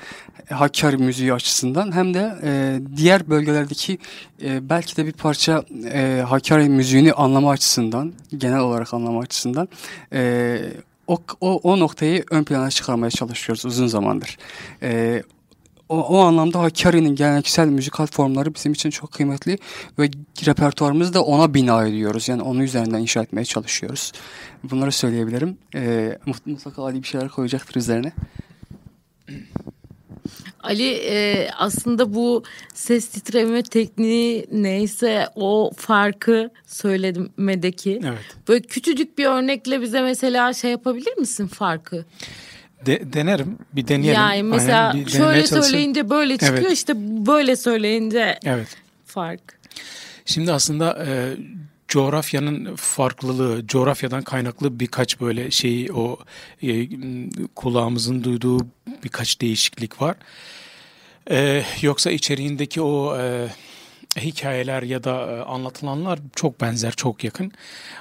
Hakkari 0.50 0.96
müziği 0.96 1.32
açısından 1.32 1.94
hem 1.94 2.14
de 2.14 2.34
e, 2.42 2.80
diğer 2.96 3.28
bölgelerdeki 3.28 3.98
e, 4.42 4.68
belki 4.68 4.96
de 4.96 5.06
bir 5.06 5.12
parça 5.12 5.64
e, 5.92 6.24
Hakkari 6.28 6.68
müziğini 6.68 7.12
anlama 7.12 7.50
açısından 7.50 8.12
genel 8.36 8.58
olarak 8.58 8.94
anlama 8.94 9.20
açısından 9.20 9.68
e, 10.12 10.58
o, 11.06 11.18
o, 11.40 11.60
o 11.62 11.80
noktayı 11.80 12.24
ön 12.30 12.44
plana 12.44 12.70
çıkarmaya 12.70 13.10
çalışıyoruz 13.10 13.64
uzun 13.64 13.86
zamandır. 13.86 14.38
E, 14.82 15.22
o, 15.88 16.00
o 16.02 16.18
anlamda 16.18 16.60
Hakkari'nin 16.60 17.16
geleneksel 17.16 17.68
müzikal 17.68 18.06
formları 18.06 18.54
bizim 18.54 18.72
için 18.72 18.90
çok 18.90 19.12
kıymetli 19.12 19.58
ve 19.98 20.10
repertuarımızı 20.46 21.14
da 21.14 21.24
ona 21.24 21.54
bina 21.54 21.86
ediyoruz. 21.86 22.28
Yani 22.28 22.42
onun 22.42 22.60
üzerinden 22.60 23.00
inşa 23.00 23.22
etmeye 23.22 23.44
çalışıyoruz. 23.44 24.12
Bunları 24.62 24.92
söyleyebilirim. 24.92 25.58
Ee, 25.74 26.18
mutlaka 26.46 26.82
Ali 26.82 27.02
bir 27.02 27.08
şeyler 27.08 27.28
koyacaktır 27.28 27.76
üzerine. 27.76 28.12
Ali 30.62 30.90
e, 30.92 31.48
aslında 31.58 32.14
bu 32.14 32.42
ses 32.74 33.08
titreme 33.08 33.62
tekniği 33.62 34.46
neyse 34.52 35.28
o 35.34 35.70
farkı 35.76 36.50
söylemedeki. 36.66 38.00
Evet. 38.04 38.36
Böyle 38.48 38.62
küçücük 38.62 39.18
bir 39.18 39.24
örnekle 39.24 39.80
bize 39.80 40.02
mesela 40.02 40.52
şey 40.52 40.70
yapabilir 40.70 41.18
misin 41.18 41.46
farkı? 41.46 42.04
De, 42.86 43.12
denerim. 43.12 43.58
Bir 43.72 43.88
deneyelim. 43.88 44.20
Yani 44.20 44.42
mesela 44.42 44.88
Aynen, 44.88 45.06
bir 45.06 45.10
şöyle 45.10 45.46
söyleyince 45.46 46.10
böyle 46.10 46.38
çıkıyor 46.38 46.58
Evet. 46.58 46.72
işte 46.72 46.92
böyle 47.26 47.56
söyleyince 47.56 48.38
Evet. 48.44 48.68
fark. 49.06 49.40
Şimdi 50.24 50.52
aslında 50.52 51.04
e, 51.06 51.36
coğrafyanın 51.88 52.76
farklılığı, 52.76 53.66
coğrafyadan 53.66 54.22
kaynaklı 54.22 54.80
birkaç 54.80 55.20
böyle 55.20 55.50
şey 55.50 55.88
o 55.94 56.18
e, 56.62 56.88
kulağımızın 57.54 58.24
duyduğu 58.24 58.66
birkaç 59.04 59.40
değişiklik 59.40 60.02
var. 60.02 60.16
E, 61.30 61.62
yoksa 61.82 62.10
içeriğindeki 62.10 62.80
o 62.80 63.16
e, 63.18 63.48
hikayeler 64.16 64.82
ya 64.82 65.04
da 65.04 65.32
e, 65.32 65.40
anlatılanlar 65.40 66.18
çok 66.36 66.60
benzer, 66.60 66.92
çok 66.92 67.24
yakın. 67.24 67.52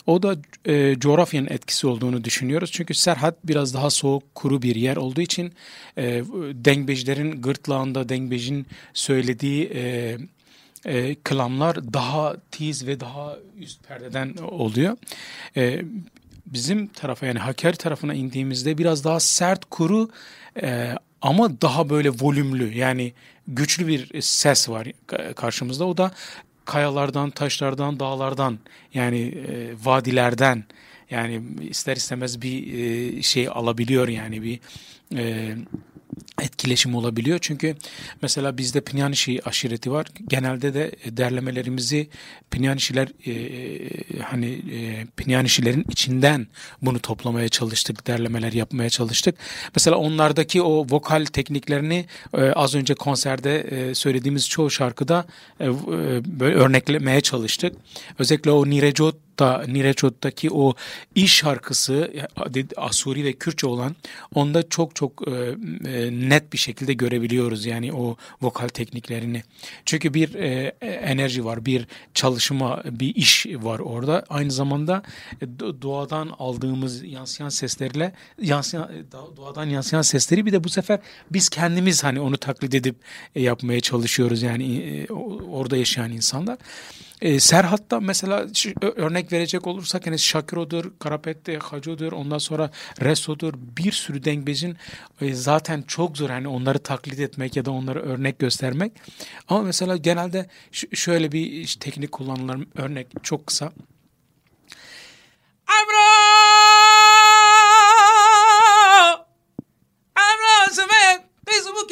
O 0.07 0.23
da 0.23 0.35
e, 0.65 0.99
coğrafyanın 0.99 1.47
etkisi 1.47 1.87
olduğunu 1.87 2.23
düşünüyoruz. 2.23 2.71
Çünkü 2.71 2.93
Serhat 2.93 3.35
biraz 3.43 3.73
daha 3.73 3.89
soğuk, 3.89 4.35
kuru 4.35 4.61
bir 4.61 4.75
yer 4.75 4.95
olduğu 4.95 5.21
için 5.21 5.53
e, 5.97 6.03
Dengbejlerin 6.53 7.41
gırtlağında 7.41 8.09
Dengbej'in 8.09 8.65
söylediği 8.93 9.71
e, 9.75 10.17
e, 10.85 11.15
klamlar 11.15 11.93
daha 11.93 12.35
tiz 12.51 12.87
ve 12.87 12.99
daha 12.99 13.37
üst 13.57 13.87
perdeden 13.87 14.33
oluyor. 14.37 14.97
E, 15.57 15.81
bizim 16.45 16.87
tarafa 16.87 17.25
yani 17.25 17.39
Hakkari 17.39 17.77
tarafına 17.77 18.13
indiğimizde 18.13 18.77
biraz 18.77 19.03
daha 19.03 19.19
sert, 19.19 19.65
kuru 19.65 20.09
e, 20.61 20.95
ama 21.21 21.61
daha 21.61 21.89
böyle 21.89 22.09
volümlü 22.09 22.77
yani 22.77 23.13
güçlü 23.47 23.87
bir 23.87 24.21
ses 24.21 24.69
var 24.69 24.87
ka- 25.07 25.33
karşımızda. 25.33 25.85
O 25.85 25.97
da 25.97 26.11
kayalardan, 26.65 27.29
taşlardan, 27.29 27.99
dağlardan 27.99 28.59
yani 28.93 29.19
e, 29.21 29.73
vadilerden 29.83 30.63
yani 31.09 31.41
ister 31.61 31.95
istemez 31.95 32.41
bir 32.41 32.73
e, 32.73 33.21
şey 33.21 33.47
alabiliyor 33.47 34.07
yani 34.07 34.43
bir 34.43 34.59
e, 35.15 35.55
etkileşim 36.41 36.95
olabiliyor. 36.95 37.39
Çünkü 37.41 37.75
mesela 38.21 38.57
bizde 38.57 38.81
Pinyanişi 38.81 39.39
aşireti 39.45 39.91
var. 39.91 40.05
Genelde 40.27 40.73
de 40.73 40.91
derlemelerimizi 41.17 42.09
Pinyanişiler 42.51 43.07
e, 43.27 44.23
hani 44.23 44.47
e, 44.51 45.05
Pinyanişilerin 45.17 45.85
içinden 45.89 46.47
bunu 46.81 46.99
toplamaya 46.99 47.49
çalıştık. 47.49 48.07
Derlemeler 48.07 48.53
yapmaya 48.53 48.89
çalıştık. 48.89 49.35
Mesela 49.75 49.97
onlardaki 49.97 50.61
o 50.61 50.85
vokal 50.89 51.25
tekniklerini 51.25 52.05
e, 52.33 52.41
az 52.41 52.75
önce 52.75 52.93
konserde 52.93 53.59
e, 53.59 53.95
söylediğimiz 53.95 54.49
çoğu 54.49 54.69
şarkıda 54.69 55.25
e, 55.59 55.65
e, 55.65 55.69
böyle 56.39 56.55
örneklemeye 56.55 57.21
çalıştık. 57.21 57.75
Özellikle 58.19 58.51
o 58.51 58.69
Nirecot 58.69 59.15
da 59.39 59.63
Nireçot'taki 59.67 60.49
o 60.51 60.73
iş 61.15 61.33
şarkısı 61.33 62.11
e, 62.55 62.65
Asuri 62.77 63.23
ve 63.23 63.33
Kürtçe 63.33 63.67
olan 63.67 63.95
onda 64.35 64.69
çok 64.69 64.95
çok 64.95 65.27
e, 65.27 65.31
e, 65.31 66.22
net 66.29 66.53
bir 66.53 66.57
şekilde 66.57 66.93
görebiliyoruz 66.93 67.65
yani 67.65 67.93
o 67.93 68.17
vokal 68.41 68.67
tekniklerini. 68.67 69.43
Çünkü 69.85 70.13
bir 70.13 70.35
e, 70.35 70.75
enerji 70.81 71.45
var, 71.45 71.65
bir 71.65 71.87
çalışma, 72.13 72.83
bir 72.85 73.15
iş 73.15 73.45
var 73.45 73.79
orada. 73.79 74.25
Aynı 74.29 74.51
zamanda 74.51 75.03
e, 75.41 75.45
do- 75.45 75.81
doğadan 75.81 76.35
aldığımız 76.39 77.03
yansıyan 77.03 77.49
seslerle 77.49 78.13
yansıyan 78.41 78.91
e, 78.93 79.11
da- 79.11 79.37
doğadan 79.37 79.65
yansıyan 79.65 80.01
sesleri 80.01 80.45
bir 80.45 80.51
de 80.51 80.63
bu 80.63 80.69
sefer 80.69 80.99
biz 81.31 81.49
kendimiz 81.49 82.03
hani 82.03 82.19
onu 82.19 82.37
taklit 82.37 82.75
edip 82.75 82.95
e, 83.35 83.41
yapmaya 83.41 83.81
çalışıyoruz 83.81 84.41
yani 84.41 84.77
e, 84.77 85.13
orada 85.51 85.77
yaşayan 85.77 86.11
insanlar. 86.11 86.57
E, 87.23 87.39
Serhat'ta 87.39 87.99
mesela 87.99 88.47
örnek 88.81 89.31
verecek 89.31 89.67
olursak 89.67 90.07
hani 90.07 90.19
Şakiro'dur, 90.19 90.91
Karapet'te 90.99 91.57
Haco'dur, 91.57 92.11
ondan 92.11 92.37
sonra 92.37 92.71
Reso'dur 93.01 93.53
bir 93.57 93.91
sürü 93.91 94.23
dengbejin 94.23 94.77
e, 95.21 95.33
zaten 95.33 95.81
çok 95.81 96.17
zor 96.17 96.29
hani 96.29 96.47
onları 96.47 96.79
taklit 96.79 97.19
etmek 97.19 97.55
ya 97.55 97.65
da 97.65 97.71
onları 97.71 98.01
örnek 98.01 98.39
göstermek. 98.39 98.91
Ama 99.47 99.61
mesela 99.61 99.97
genelde 99.97 100.49
şöyle 100.93 101.31
bir 101.31 101.77
teknik 101.79 102.11
kullanılır 102.11 102.67
örnek 102.75 103.07
çok 103.23 103.47
kısa. 103.47 103.65
Amro! 105.67 106.03
Amro 110.15 110.71
Sümet! 110.71 111.21
Biz 111.47 111.67
bu 111.67 111.87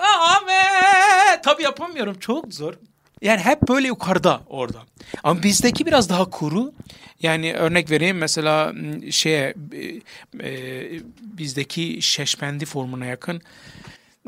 Ahmet! 0.00 1.44
Tabii 1.44 1.62
yapamıyorum 1.62 2.18
çok 2.18 2.54
zor. 2.54 2.74
Yani 3.22 3.40
hep 3.40 3.62
böyle 3.68 3.86
yukarıda 3.86 4.40
orada. 4.48 4.78
Ama 5.24 5.42
bizdeki 5.42 5.86
biraz 5.86 6.08
daha 6.08 6.30
kuru. 6.30 6.72
Yani 7.20 7.54
örnek 7.54 7.90
vereyim 7.90 8.18
mesela 8.18 8.72
m, 8.72 9.12
şeye 9.12 9.54
e, 10.42 10.50
bizdeki 11.20 12.02
şeşmendi 12.02 12.66
formuna 12.66 13.04
yakın. 13.06 13.42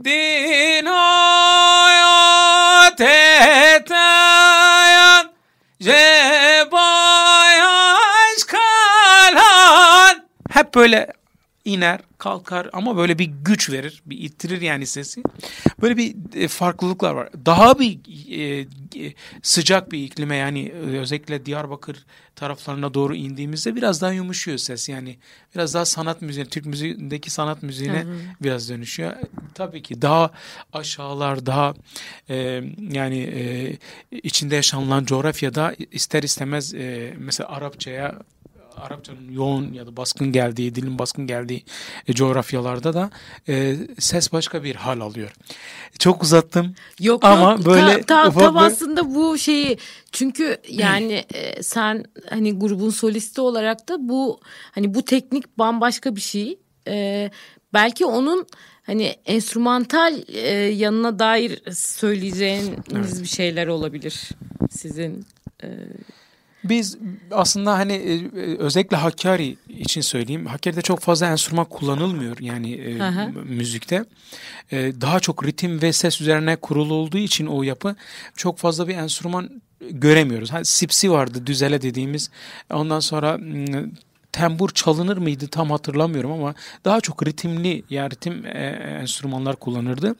Din 0.04 0.86
hayat 0.86 3.00
etayan 3.80 5.32
cebayaş 5.82 6.74
kalan 8.46 10.24
hep 10.50 10.74
böyle 10.74 11.12
iner 11.64 12.00
kalkar 12.18 12.70
ama 12.72 12.96
böyle 12.96 13.18
bir 13.18 13.24
güç 13.44 13.70
verir 13.70 14.02
bir 14.06 14.18
ittirir 14.18 14.60
yani 14.60 14.86
sesi. 14.86 15.22
Böyle 15.82 15.96
bir 15.96 16.14
e, 16.34 16.48
farklılıklar 16.48 17.14
var. 17.14 17.28
Daha 17.46 17.78
bir 17.78 17.98
e, 18.30 18.60
e, 19.06 19.14
sıcak 19.42 19.92
bir 19.92 19.98
iklime 19.98 20.36
yani 20.36 20.64
e, 20.64 20.98
özellikle 20.98 21.46
Diyarbakır 21.46 22.04
taraflarına 22.36 22.94
doğru 22.94 23.16
indiğimizde 23.16 23.76
biraz 23.76 24.02
daha 24.02 24.12
yumuşuyor 24.12 24.58
ses 24.58 24.88
yani. 24.88 25.16
Biraz 25.54 25.74
daha 25.74 25.84
sanat 25.84 26.22
müziği 26.22 26.46
Türk 26.46 26.66
müziğindeki 26.66 27.30
sanat 27.30 27.62
müziğine 27.62 28.04
biraz 28.42 28.68
dönüşüyor. 28.68 29.12
Tabii 29.54 29.82
ki 29.82 30.02
daha 30.02 30.30
aşağılar 30.72 31.46
daha 31.46 31.74
e, 32.28 32.62
yani 32.90 33.18
e, 33.18 33.76
içinde 34.22 34.54
yaşanılan 34.54 35.04
coğrafyada 35.04 35.74
ister 35.92 36.22
istemez 36.22 36.74
e, 36.74 37.14
mesela 37.18 37.48
Arapçaya 37.48 38.18
Arapçanın 38.76 39.32
yoğun 39.32 39.72
ya 39.72 39.86
da 39.86 39.96
baskın 39.96 40.32
geldiği, 40.32 40.74
dilin 40.74 40.98
baskın 40.98 41.26
geldiği 41.26 41.64
e, 42.08 42.12
coğrafyalarda 42.12 42.94
da 42.94 43.10
e, 43.48 43.76
ses 43.98 44.32
başka 44.32 44.64
bir 44.64 44.74
hal 44.74 45.00
alıyor. 45.00 45.32
Çok 45.98 46.22
uzattım. 46.22 46.74
Yok 47.00 47.24
Ama 47.24 47.50
yok 47.52 47.66
böyle 47.66 48.02
ta, 48.02 48.24
ta, 48.24 48.30
tam 48.38 48.54
bir- 48.54 48.60
aslında 48.60 49.14
bu 49.14 49.38
şeyi 49.38 49.78
çünkü 50.12 50.56
yani 50.68 51.24
e, 51.34 51.62
sen 51.62 52.04
hani 52.30 52.58
grubun 52.58 52.90
solisti 52.90 53.40
olarak 53.40 53.88
da 53.88 54.08
bu 54.08 54.40
hani 54.72 54.94
bu 54.94 55.04
teknik 55.04 55.58
bambaşka 55.58 56.16
bir 56.16 56.20
şey. 56.20 56.58
E, 56.88 57.30
belki 57.72 58.06
onun 58.06 58.46
hani 58.82 59.04
enstrümantal 59.26 60.22
e, 60.28 60.48
yanına 60.54 61.18
dair 61.18 61.62
söyleyeceğiniz 61.72 63.22
bir 63.22 63.28
şeyler 63.28 63.66
olabilir 63.66 64.28
sizin. 64.70 65.26
Biz 66.64 66.98
aslında 67.30 67.78
hani 67.78 67.92
e, 67.92 68.14
e, 68.14 68.56
özellikle 68.58 68.96
Hakkari 68.96 69.56
için 69.68 70.00
söyleyeyim. 70.00 70.46
Hakkari'de 70.46 70.82
çok 70.82 71.00
fazla 71.00 71.26
enstrüman 71.26 71.64
kullanılmıyor 71.64 72.36
yani 72.40 72.74
e, 72.74 72.98
Hı 72.98 73.08
hı. 73.08 73.28
müzikte. 73.44 74.04
Daha 74.72 75.20
çok 75.20 75.46
ritim 75.46 75.82
ve 75.82 75.92
ses 75.92 76.20
üzerine 76.20 76.56
kurulu 76.56 76.94
olduğu 76.94 77.18
için 77.18 77.46
o 77.46 77.62
yapı 77.62 77.96
çok 78.36 78.58
fazla 78.58 78.88
bir 78.88 78.94
enstrüman 78.94 79.62
göremiyoruz. 79.90 80.52
Hani 80.52 80.64
sipsi 80.64 81.10
vardı 81.10 81.46
düzele 81.46 81.82
dediğimiz. 81.82 82.30
Ondan 82.70 83.00
sonra 83.00 83.38
tembur 84.34 84.70
çalınır 84.70 85.16
mıydı 85.16 85.48
tam 85.48 85.70
hatırlamıyorum 85.70 86.32
ama 86.32 86.54
daha 86.84 87.00
çok 87.00 87.26
ritimli 87.26 87.84
yani 87.90 88.10
ritim 88.10 88.46
e, 88.46 88.50
enstrümanlar 89.02 89.56
kullanırdı. 89.56 90.14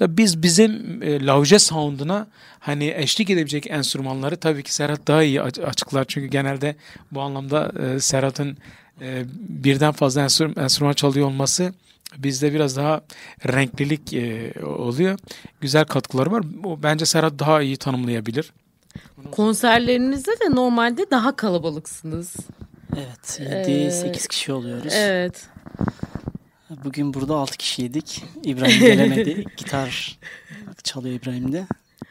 Da 0.00 0.16
biz 0.16 0.42
bizim 0.42 1.02
e, 1.02 1.26
lauje 1.26 1.58
sound'una 1.58 2.26
hani 2.60 2.94
eşlik 2.96 3.30
edebilecek 3.30 3.66
enstrümanları 3.70 4.36
tabii 4.36 4.62
ki 4.62 4.74
Serhat 4.74 5.08
daha 5.08 5.22
iyi 5.22 5.42
aç- 5.42 5.58
açıklar 5.58 6.04
çünkü 6.08 6.26
genelde 6.26 6.76
bu 7.12 7.20
anlamda 7.20 7.72
e, 7.82 8.00
Serhat'ın 8.00 8.56
e, 9.00 9.24
birden 9.38 9.92
fazla 9.92 10.20
enstrü- 10.20 10.60
enstrüman 10.60 10.92
çalıyor 10.92 11.26
olması 11.26 11.72
bizde 12.16 12.52
biraz 12.54 12.76
daha 12.76 13.00
renklilik 13.46 14.12
e, 14.14 14.52
oluyor. 14.64 15.18
Güzel 15.60 15.84
katkıları 15.84 16.32
var. 16.32 16.42
O, 16.64 16.82
bence 16.82 17.06
Serhat 17.06 17.38
daha 17.38 17.62
iyi 17.62 17.76
tanımlayabilir. 17.76 18.52
Konserlerinizde 19.32 20.30
de 20.30 20.50
normalde 20.50 21.10
daha 21.10 21.36
kalabalıksınız. 21.36 22.36
Evet 22.96 23.40
Ee, 23.40 23.88
7-8 23.88 24.28
kişi 24.28 24.52
oluyoruz. 24.52 24.92
Evet. 24.96 25.48
Bugün 26.84 27.14
burada 27.14 27.34
6 27.36 27.56
kişiydik. 27.56 28.24
İbrahim 28.44 28.80
gelemedi. 28.80 29.44
Gitar 29.56 30.18
çalıyor 30.84 31.14
İbrahim 31.14 31.52
de. 31.52 31.66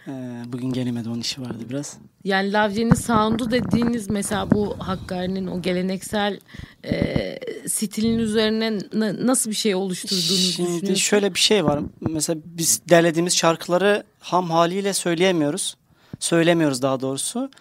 Ee, 0.08 0.12
bugün 0.46 0.70
gelemedi 0.74 1.10
onun 1.10 1.20
işi 1.20 1.42
vardı 1.42 1.64
biraz. 1.70 1.98
Yani 2.24 2.54
Lavce'nin 2.54 2.94
sound'u 2.94 3.52
dediğiniz 3.52 4.10
mesela 4.10 4.52
bu 4.52 4.76
Hakkari'nin 4.80 5.48
o 5.48 5.62
geleneksel 5.62 6.40
e, 6.86 7.38
stilin 7.68 8.20
üzerine 8.20 8.80
na- 8.94 9.28
nasıl 9.28 9.50
bir 9.50 9.56
şey 9.56 9.76
oluşturduğunu 9.76 10.38
Şimdi 10.38 11.00
şöyle 11.00 11.34
bir 11.34 11.40
şey 11.40 11.66
var. 11.66 11.80
Mesela 12.02 12.40
biz 12.46 12.82
derlediğimiz 12.90 13.38
şarkıları 13.38 14.04
ham 14.20 14.50
haliyle 14.50 14.94
söyleyemiyoruz. 14.94 15.76
Söylemiyoruz 16.20 16.82
daha 16.82 17.00
doğrusu. 17.02 17.52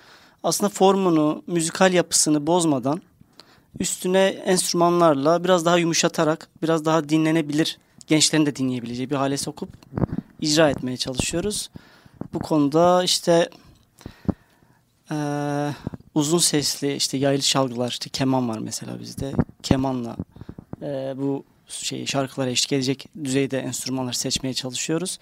Aslında 0.43 0.69
formunu, 0.71 1.43
müzikal 1.47 1.93
yapısını 1.93 2.47
bozmadan 2.47 3.03
üstüne 3.79 4.27
enstrümanlarla 4.27 5.45
biraz 5.45 5.65
daha 5.65 5.79
yumuşatarak 5.79 6.49
biraz 6.63 6.85
daha 6.85 7.09
dinlenebilir, 7.09 7.79
gençlerin 8.07 8.47
de 8.47 8.57
dinleyebileceği 8.57 9.11
bir 9.11 9.17
hale 9.17 9.37
sokup 9.37 9.69
icra 10.41 10.71
etmeye 10.71 10.97
çalışıyoruz. 10.97 11.71
Bu 12.35 12.39
konuda 12.39 13.05
işte 13.05 13.49
eee, 15.11 15.75
uzun 16.15 16.39
sesli 16.39 16.95
işte 16.97 17.17
yaylı 17.17 17.41
çalgılar 17.43 17.89
işte 17.89 18.11
keman 18.11 18.49
var 18.49 18.59
mesela 18.59 19.01
bizde. 19.01 19.33
Kemanla 19.63 20.17
eee, 20.83 21.15
bu 21.17 21.45
şey 21.69 22.07
şarkılara 22.07 22.51
eşlik 22.51 22.73
edecek 22.73 23.09
düzeyde 23.25 23.59
enstrümanlar 23.59 24.13
seçmeye 24.13 24.55
çalışıyoruz. 24.55 25.19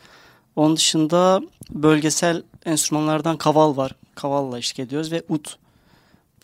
Onun 0.57 0.77
dışında 0.77 1.41
bölgesel 1.71 2.43
enstrümanlardan 2.65 3.37
kaval 3.37 3.77
var. 3.77 3.95
Kavalla 4.15 4.59
eşlik 4.59 4.79
ediyoruz 4.79 5.13
ve 5.13 5.23
ut. 5.29 5.59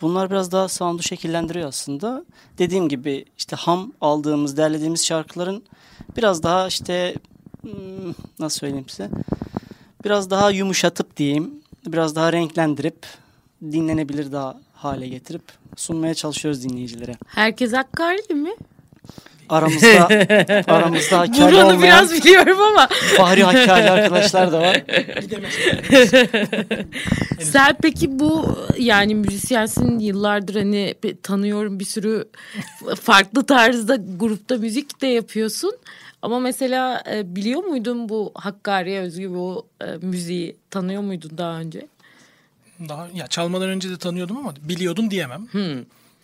Bunlar 0.01 0.29
biraz 0.31 0.51
daha 0.51 0.67
sound'u 0.67 1.03
şekillendiriyor 1.03 1.67
aslında. 1.67 2.25
Dediğim 2.57 2.89
gibi 2.89 3.25
işte 3.37 3.55
ham 3.55 3.93
aldığımız, 4.01 4.57
derlediğimiz 4.57 5.05
şarkıların 5.05 5.63
biraz 6.17 6.43
daha 6.43 6.67
işte 6.67 7.15
hmm, 7.61 8.13
nasıl 8.39 8.59
söyleyeyim 8.59 8.89
size? 8.89 9.09
Biraz 10.03 10.29
daha 10.29 10.51
yumuşatıp 10.51 11.17
diyeyim, 11.17 11.53
biraz 11.85 12.15
daha 12.15 12.33
renklendirip 12.33 13.05
dinlenebilir 13.61 14.31
daha 14.31 14.59
hale 14.73 15.07
getirip 15.07 15.43
sunmaya 15.75 16.13
çalışıyoruz 16.13 16.63
dinleyicilere. 16.63 17.13
Herkes 17.27 17.73
Hakkari'li 17.73 18.35
mi? 18.35 18.55
Aramızda 19.49 20.07
aramızda 20.67 21.19
Hakkari 21.19 21.53
Burhan'ı 21.53 21.73
olmayan 21.73 21.81
biraz 21.81 22.13
biliyorum 22.13 22.61
ama 22.61 22.87
Fahri 23.17 23.43
Hakkari 23.43 23.89
arkadaşlar 23.91 24.51
da 24.51 24.61
var. 24.61 24.83
sen 27.39 27.77
peki 27.81 28.19
bu 28.19 28.57
yani 28.77 29.15
müzisyensin 29.15 29.99
yıllardır 29.99 30.55
hani 30.55 30.95
tanıyorum 31.23 31.79
bir 31.79 31.85
sürü 31.85 32.25
farklı 33.01 33.45
tarzda 33.45 33.97
grupta 34.17 34.57
müzik 34.57 35.01
de 35.01 35.07
yapıyorsun. 35.07 35.77
Ama 36.21 36.39
mesela 36.39 37.03
e, 37.11 37.35
biliyor 37.35 37.63
muydun 37.63 38.09
bu 38.09 38.31
Hakkari'ye 38.35 39.01
özgü 39.01 39.29
bu 39.29 39.67
e, 39.81 39.85
müziği 40.01 40.55
tanıyor 40.69 41.01
muydun 41.01 41.31
daha 41.37 41.59
önce? 41.59 41.87
Daha 42.89 43.07
ya 43.13 43.27
çalmadan 43.27 43.69
önce 43.69 43.89
de 43.89 43.97
tanıyordum 43.97 44.37
ama 44.37 44.53
biliyordum 44.61 45.11
diyemem. 45.11 45.47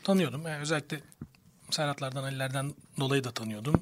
Tanıyordum. 0.04 0.42
Yani 0.48 0.62
özellikle 0.62 1.00
Serhatlardan, 1.72 2.24
Ali'lerden 2.24 2.74
dolayı 3.00 3.24
da 3.24 3.32
tanıyordum. 3.32 3.80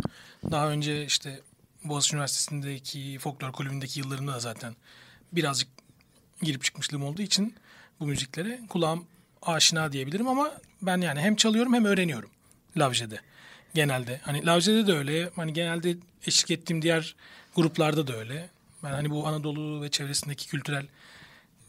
Daha 0.51 0.69
önce 0.69 1.05
işte 1.05 1.41
Boğaziçi 1.83 2.15
Üniversitesi'ndeki 2.15 3.17
folklor 3.19 3.51
kulübündeki 3.51 3.99
yıllarımda 3.99 4.33
da 4.33 4.39
zaten 4.39 4.75
birazcık 5.31 5.69
girip 6.41 6.63
çıkmışlığım 6.63 7.03
olduğu 7.03 7.21
için 7.21 7.55
bu 7.99 8.05
müziklere 8.05 8.59
kulağım 8.69 9.05
aşina 9.41 9.91
diyebilirim 9.91 10.27
ama 10.27 10.51
ben 10.81 10.97
yani 11.01 11.19
hem 11.19 11.35
çalıyorum 11.35 11.73
hem 11.73 11.85
öğreniyorum 11.85 12.29
Lavje'de 12.77 13.19
genelde. 13.73 14.21
Hani 14.23 14.45
Lavje'de 14.45 14.87
de 14.87 14.93
öyle. 14.93 15.29
Hani 15.35 15.53
genelde 15.53 15.95
eşlik 16.27 16.51
ettiğim 16.51 16.81
diğer 16.81 17.15
gruplarda 17.55 18.07
da 18.07 18.15
öyle. 18.15 18.49
Ben 18.83 18.91
hani 18.91 19.09
bu 19.09 19.27
Anadolu 19.27 19.81
ve 19.81 19.89
çevresindeki 19.89 20.47
kültürel 20.47 20.85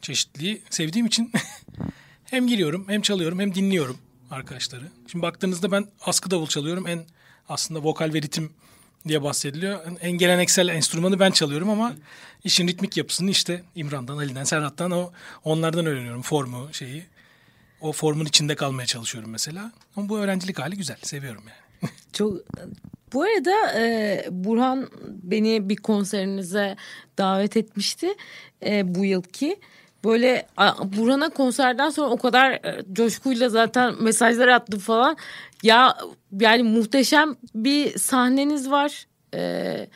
çeşitliliği 0.03 0.63
sevdiğim 0.71 1.07
için 1.07 1.33
hem 2.25 2.47
giriyorum 2.47 2.85
hem 2.89 3.03
çalıyorum 3.03 3.39
hem 3.39 3.55
dinliyorum 3.55 3.99
arkadaşları. 4.31 4.85
Şimdi 5.07 5.23
baktığınızda 5.23 5.73
ben 5.73 5.87
askı 6.01 6.31
davul 6.31 6.47
çalıyorum. 6.47 6.87
En 6.87 7.05
aslında 7.49 7.83
vokal 7.83 8.15
ve 8.15 8.23
ritim 8.23 8.53
diye 9.09 9.23
bahsediliyor. 9.23 9.81
En- 9.87 9.97
En 10.01 10.13
geleneksel 10.13 10.69
enstrümanı 10.69 11.21
ben 11.21 11.31
çalıyorum 11.31 11.71
ama 11.71 11.93
işin 12.45 12.69
ritmik 12.69 12.97
yapısını 12.97 13.31
işte 13.31 13.63
İmran'dan, 13.75 14.17
Ali'den, 14.19 14.45
Serhat'tan 14.45 14.91
o 14.91 15.13
onlardan 15.45 15.87
öğreniyorum 15.87 16.23
formu 16.23 16.69
şeyi. 16.73 17.05
O 17.81 17.93
formun 17.93 18.25
içinde 18.25 18.55
kalmaya 18.55 18.87
çalışıyorum 18.87 19.31
mesela. 19.31 19.73
Ama 19.97 20.09
bu 20.09 20.19
öğrencilik 20.19 20.59
hali 20.59 20.77
güzel. 20.77 20.97
Seviyorum 21.03 21.45
yani. 21.49 21.93
Çok 22.13 22.37
bu 23.13 23.23
arada 23.23 23.79
e, 23.81 24.25
Burhan 24.31 24.89
beni 25.23 25.69
bir 25.69 25.77
konserinize 25.77 26.77
davet 27.19 27.57
etmişti 27.57 28.15
e, 28.67 28.95
bu 28.95 29.05
yılki. 29.05 29.57
Böyle 30.05 30.47
Burhan'a 30.85 31.29
konserden 31.29 31.91
sonra 31.91 32.11
o 32.11 32.17
kadar 32.17 32.51
e, 32.53 32.85
coşkuyla 32.93 33.49
zaten 33.49 34.03
mesajlar 34.03 34.49
attı 34.49 34.79
falan. 34.79 35.17
Ya 35.63 35.97
yani 36.41 36.63
muhteşem 36.63 37.37
bir 37.55 37.99
sahneniz 37.99 38.71
var. 38.71 39.07
E, 39.35 39.87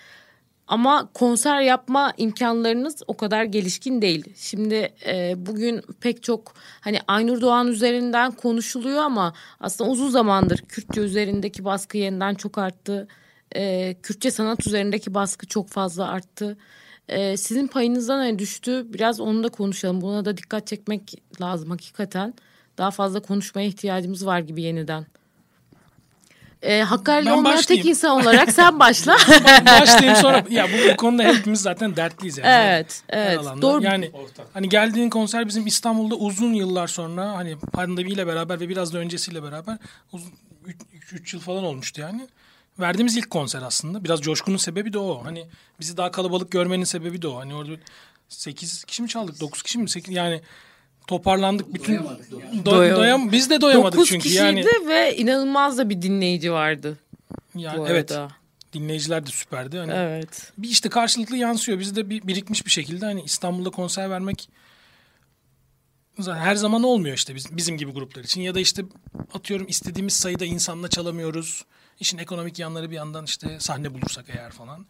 ama 0.66 1.08
konser 1.14 1.60
yapma 1.60 2.12
imkanlarınız 2.16 3.02
o 3.06 3.16
kadar 3.16 3.44
gelişkin 3.44 4.02
değil. 4.02 4.24
Şimdi 4.36 4.92
e, 5.06 5.34
bugün 5.36 5.82
pek 6.00 6.22
çok 6.22 6.54
hani 6.80 6.98
Aynur 7.08 7.40
Doğan 7.40 7.68
üzerinden 7.68 8.32
konuşuluyor 8.32 9.02
ama 9.02 9.34
aslında 9.60 9.90
uzun 9.90 10.10
zamandır 10.10 10.58
Kürtçe 10.58 11.00
üzerindeki 11.00 11.64
baskı 11.64 11.98
yeniden 11.98 12.34
çok 12.34 12.58
arttı. 12.58 13.08
E, 13.56 13.94
Kürtçe 14.02 14.30
sanat 14.30 14.66
üzerindeki 14.66 15.14
baskı 15.14 15.46
çok 15.46 15.68
fazla 15.68 16.08
arttı. 16.08 16.56
E, 17.08 17.36
sizin 17.36 17.66
payınızdan 17.66 18.24
ne 18.24 18.38
düştü? 18.38 18.86
Biraz 18.92 19.20
onu 19.20 19.44
da 19.44 19.48
konuşalım. 19.48 20.00
Buna 20.00 20.24
da 20.24 20.36
dikkat 20.36 20.66
çekmek 20.66 21.14
lazım 21.40 21.70
hakikaten. 21.70 22.34
Daha 22.78 22.90
fazla 22.90 23.20
konuşmaya 23.20 23.66
ihtiyacımız 23.66 24.26
var 24.26 24.38
gibi 24.38 24.62
yeniden. 24.62 25.06
E, 26.62 26.82
Hakkari'li 26.82 27.26
Ben 27.26 27.32
olmayan 27.32 27.62
tek 27.62 27.86
insan 27.86 28.20
olarak 28.20 28.52
sen 28.52 28.78
başla. 28.80 29.16
Başlayayım 29.80 30.16
sonra. 30.16 30.44
Ya 30.50 30.66
bu, 30.66 30.92
bu 30.92 30.96
konuda 30.96 31.22
hepimiz 31.22 31.60
zaten 31.60 31.96
dertliyiz 31.96 32.38
yani. 32.38 32.48
Evet, 32.48 33.02
evet. 33.08 33.38
alanda. 33.38 33.62
Doğru. 33.62 33.84
Yani 33.84 34.10
hani 34.54 34.68
geldiğin 34.68 35.10
konser 35.10 35.48
bizim 35.48 35.66
İstanbul'da 35.66 36.14
uzun 36.14 36.52
yıllar 36.52 36.86
sonra 36.86 37.32
hani 37.32 37.58
pandemiyle 37.58 38.26
beraber 38.26 38.60
ve 38.60 38.68
biraz 38.68 38.92
da 38.92 38.98
öncesiyle 38.98 39.42
beraber 39.42 39.78
uzun 40.12 40.32
3 41.12 41.34
yıl 41.34 41.40
falan 41.40 41.64
olmuştu 41.64 42.00
yani. 42.00 42.28
Verdiğimiz 42.80 43.16
ilk 43.16 43.30
konser 43.30 43.62
aslında. 43.62 44.04
Biraz 44.04 44.20
coşkunun 44.20 44.56
sebebi 44.56 44.92
de 44.92 44.98
o. 44.98 45.24
Hani 45.24 45.46
bizi 45.80 45.96
daha 45.96 46.10
kalabalık 46.10 46.50
görmenin 46.50 46.84
sebebi 46.84 47.22
de 47.22 47.28
o. 47.28 47.36
Hani 47.36 47.54
orada 47.54 47.72
8 48.28 48.84
kişi 48.84 49.02
mi 49.02 49.08
çaldık? 49.08 49.40
9 49.40 49.62
kişi 49.62 49.78
mi? 49.78 49.88
8 49.88 50.14
yani 50.14 50.40
toparlandık 51.06 51.74
bütün 51.74 51.96
Do- 51.96 52.64
Doyam- 52.64 52.96
doyam 52.96 53.32
biz 53.32 53.50
de 53.50 53.60
doyamadık 53.60 53.98
9 53.98 54.08
çünkü 54.08 54.22
kişiydi 54.22 54.44
yani. 54.44 54.66
ve 54.88 55.16
inanılmaz 55.16 55.78
da 55.78 55.90
bir 55.90 56.02
dinleyici 56.02 56.52
vardı 56.52 56.98
yani 57.54 57.78
bu 57.78 57.88
evet. 57.88 58.12
arada. 58.12 58.32
Dinleyiciler 58.72 59.26
de 59.26 59.30
süperdi. 59.30 59.78
Hani 59.78 59.92
Evet. 59.92 60.52
bir 60.58 60.68
işte 60.68 60.88
karşılıklı 60.88 61.36
yansıyor. 61.36 61.78
Bizde 61.78 62.10
bir 62.10 62.26
birikmiş 62.26 62.66
bir 62.66 62.70
şekilde 62.70 63.06
hani 63.06 63.22
İstanbul'da 63.22 63.70
konser 63.70 64.10
vermek 64.10 64.48
her 66.26 66.54
zaman 66.54 66.82
olmuyor 66.82 67.16
işte 67.16 67.34
biz, 67.34 67.56
bizim 67.56 67.78
gibi 67.78 67.92
gruplar 67.92 68.24
için. 68.24 68.40
Ya 68.40 68.54
da 68.54 68.60
işte 68.60 68.82
atıyorum 69.34 69.66
istediğimiz 69.68 70.14
sayıda 70.14 70.44
insanla 70.44 70.88
çalamıyoruz. 70.88 71.64
İşin 72.00 72.18
ekonomik 72.18 72.58
yanları 72.58 72.90
bir 72.90 72.96
yandan 72.96 73.24
işte 73.24 73.60
sahne 73.60 73.94
bulursak 73.94 74.24
eğer 74.28 74.50
falan. 74.50 74.86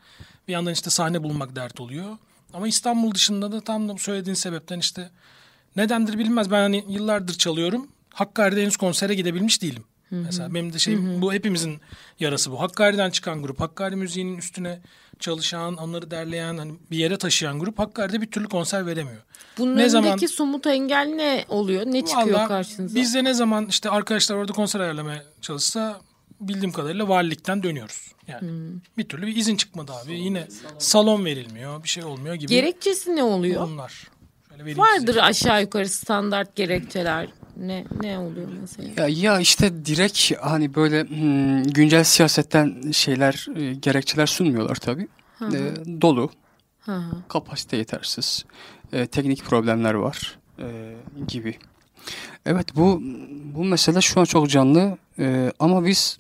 Bir 0.49 0.53
yandan 0.53 0.73
işte 0.73 0.91
sahne 0.91 1.23
bulmak 1.23 1.57
dert 1.57 1.81
oluyor. 1.81 2.17
Ama 2.55 2.69
İstanbul 2.69 3.15
dışında 3.15 3.53
da 3.53 3.61
tam 3.61 3.89
da 3.89 3.97
söylediğin 3.99 4.35
sebepten 4.35 4.79
işte 4.79 5.11
nedendir 5.77 6.19
bilinmez. 6.19 6.51
Ben 6.51 6.61
hani 6.61 6.85
yıllardır 6.89 7.35
çalıyorum. 7.35 7.89
Hakkari'de 8.15 8.63
henüz 8.63 8.77
konsere 8.77 9.15
gidebilmiş 9.15 9.63
değilim. 9.63 9.85
Mesela 10.11 10.55
benim 10.55 10.73
de 10.73 10.79
şey 10.79 10.99
bu 11.23 11.33
hepimizin 11.33 11.81
yarası 12.21 12.53
bu. 12.53 12.61
Hakkari'den 12.61 13.11
çıkan 13.11 13.43
grup, 13.43 13.61
Hakkari 13.61 13.97
müziğinin 13.97 14.39
üstüne 14.39 14.81
çalışan, 15.21 15.77
onları 15.77 16.11
derleyen, 16.11 16.59
hani 16.59 16.75
bir 16.91 16.99
yere 16.99 17.19
taşıyan 17.19 17.59
grup 17.59 17.79
Hakkari'de 17.79 18.21
bir 18.21 18.31
türlü 18.31 18.49
konser 18.49 18.87
veremiyor. 18.87 19.23
Bunun 19.59 19.77
Ne 19.77 19.89
zaman- 19.89 20.17
somut 20.17 20.67
engel 20.67 21.07
ne 21.17 21.45
oluyor? 21.49 21.87
Ne 21.87 22.05
çıkıyor 22.07 22.27
Vallahi 22.39 22.49
karşınıza? 22.49 22.95
Biz 22.95 23.15
de 23.15 23.25
ne 23.25 23.35
zaman 23.35 23.67
işte 23.67 23.91
arkadaşlar 23.91 24.37
orada 24.37 24.53
konser 24.53 24.81
ayarlamaya 24.81 25.23
çalışsa 25.41 26.01
bildiğim 26.41 26.73
kadarıyla 26.73 27.09
valilikten 27.09 27.63
dönüyoruz. 27.63 28.13
Yani 28.29 28.41
Hmm. 28.51 28.81
bir 28.99 29.05
türlü 29.05 29.27
bir 29.27 29.37
izin 29.37 29.57
çıkmadı 29.57 29.93
abi. 29.93 30.19
Yine 30.19 30.47
salon 30.79 31.25
verilmiyor, 31.25 31.83
bir 31.83 31.89
şey 31.89 32.05
olmuyor 32.05 32.35
gibi. 32.35 32.49
Gerekçesi 32.49 33.17
ne 33.17 33.23
oluyor? 33.23 33.63
Onlar. 33.69 34.09
Şöyle 34.49 34.77
Vardır 34.77 35.07
size. 35.07 35.23
aşağı 35.23 35.61
yukarı 35.63 35.89
standart 35.89 36.57
gerekçeler. 36.57 37.29
Ne 37.57 37.85
ne 38.03 38.19
oluyor 38.19 38.49
mesela? 38.61 39.03
Ya, 39.03 39.09
ya 39.09 39.41
işte 39.41 39.85
direkt 39.87 40.33
hani 40.41 40.75
böyle 40.75 41.05
hmm, 41.09 41.63
güncel 41.63 42.05
siyasetten 42.05 42.91
şeyler, 42.93 43.47
e, 43.57 43.75
gerekçeler 43.75 44.27
sunmuyorlar 44.27 44.75
tabii. 44.77 45.09
E, 45.43 45.73
dolu, 46.03 46.31
Hı 46.81 46.93
hı. 46.97 47.17
kapasite 47.29 47.77
yetersiz, 47.77 48.45
e, 48.93 49.07
teknik 49.07 49.45
problemler 49.45 49.95
var 49.95 50.39
e, 50.59 50.95
gibi. 51.29 51.59
Evet 52.47 52.77
bu 52.77 53.03
bu 53.55 53.65
mesele 53.65 54.01
şu 54.01 54.21
an 54.21 54.25
çok 54.25 54.51
canlı 54.51 54.99
e, 55.19 55.53
ama 55.59 55.85
biz 55.87 56.19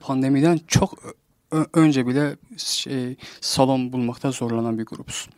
pandemiden 0.00 0.60
çok 0.66 0.98
önce 1.74 2.06
bile 2.06 2.36
şey, 2.56 3.16
salon 3.40 3.92
bulmakta 3.92 4.30
zorlanan 4.30 4.78
bir 4.78 4.84
grubuz. 4.86 5.28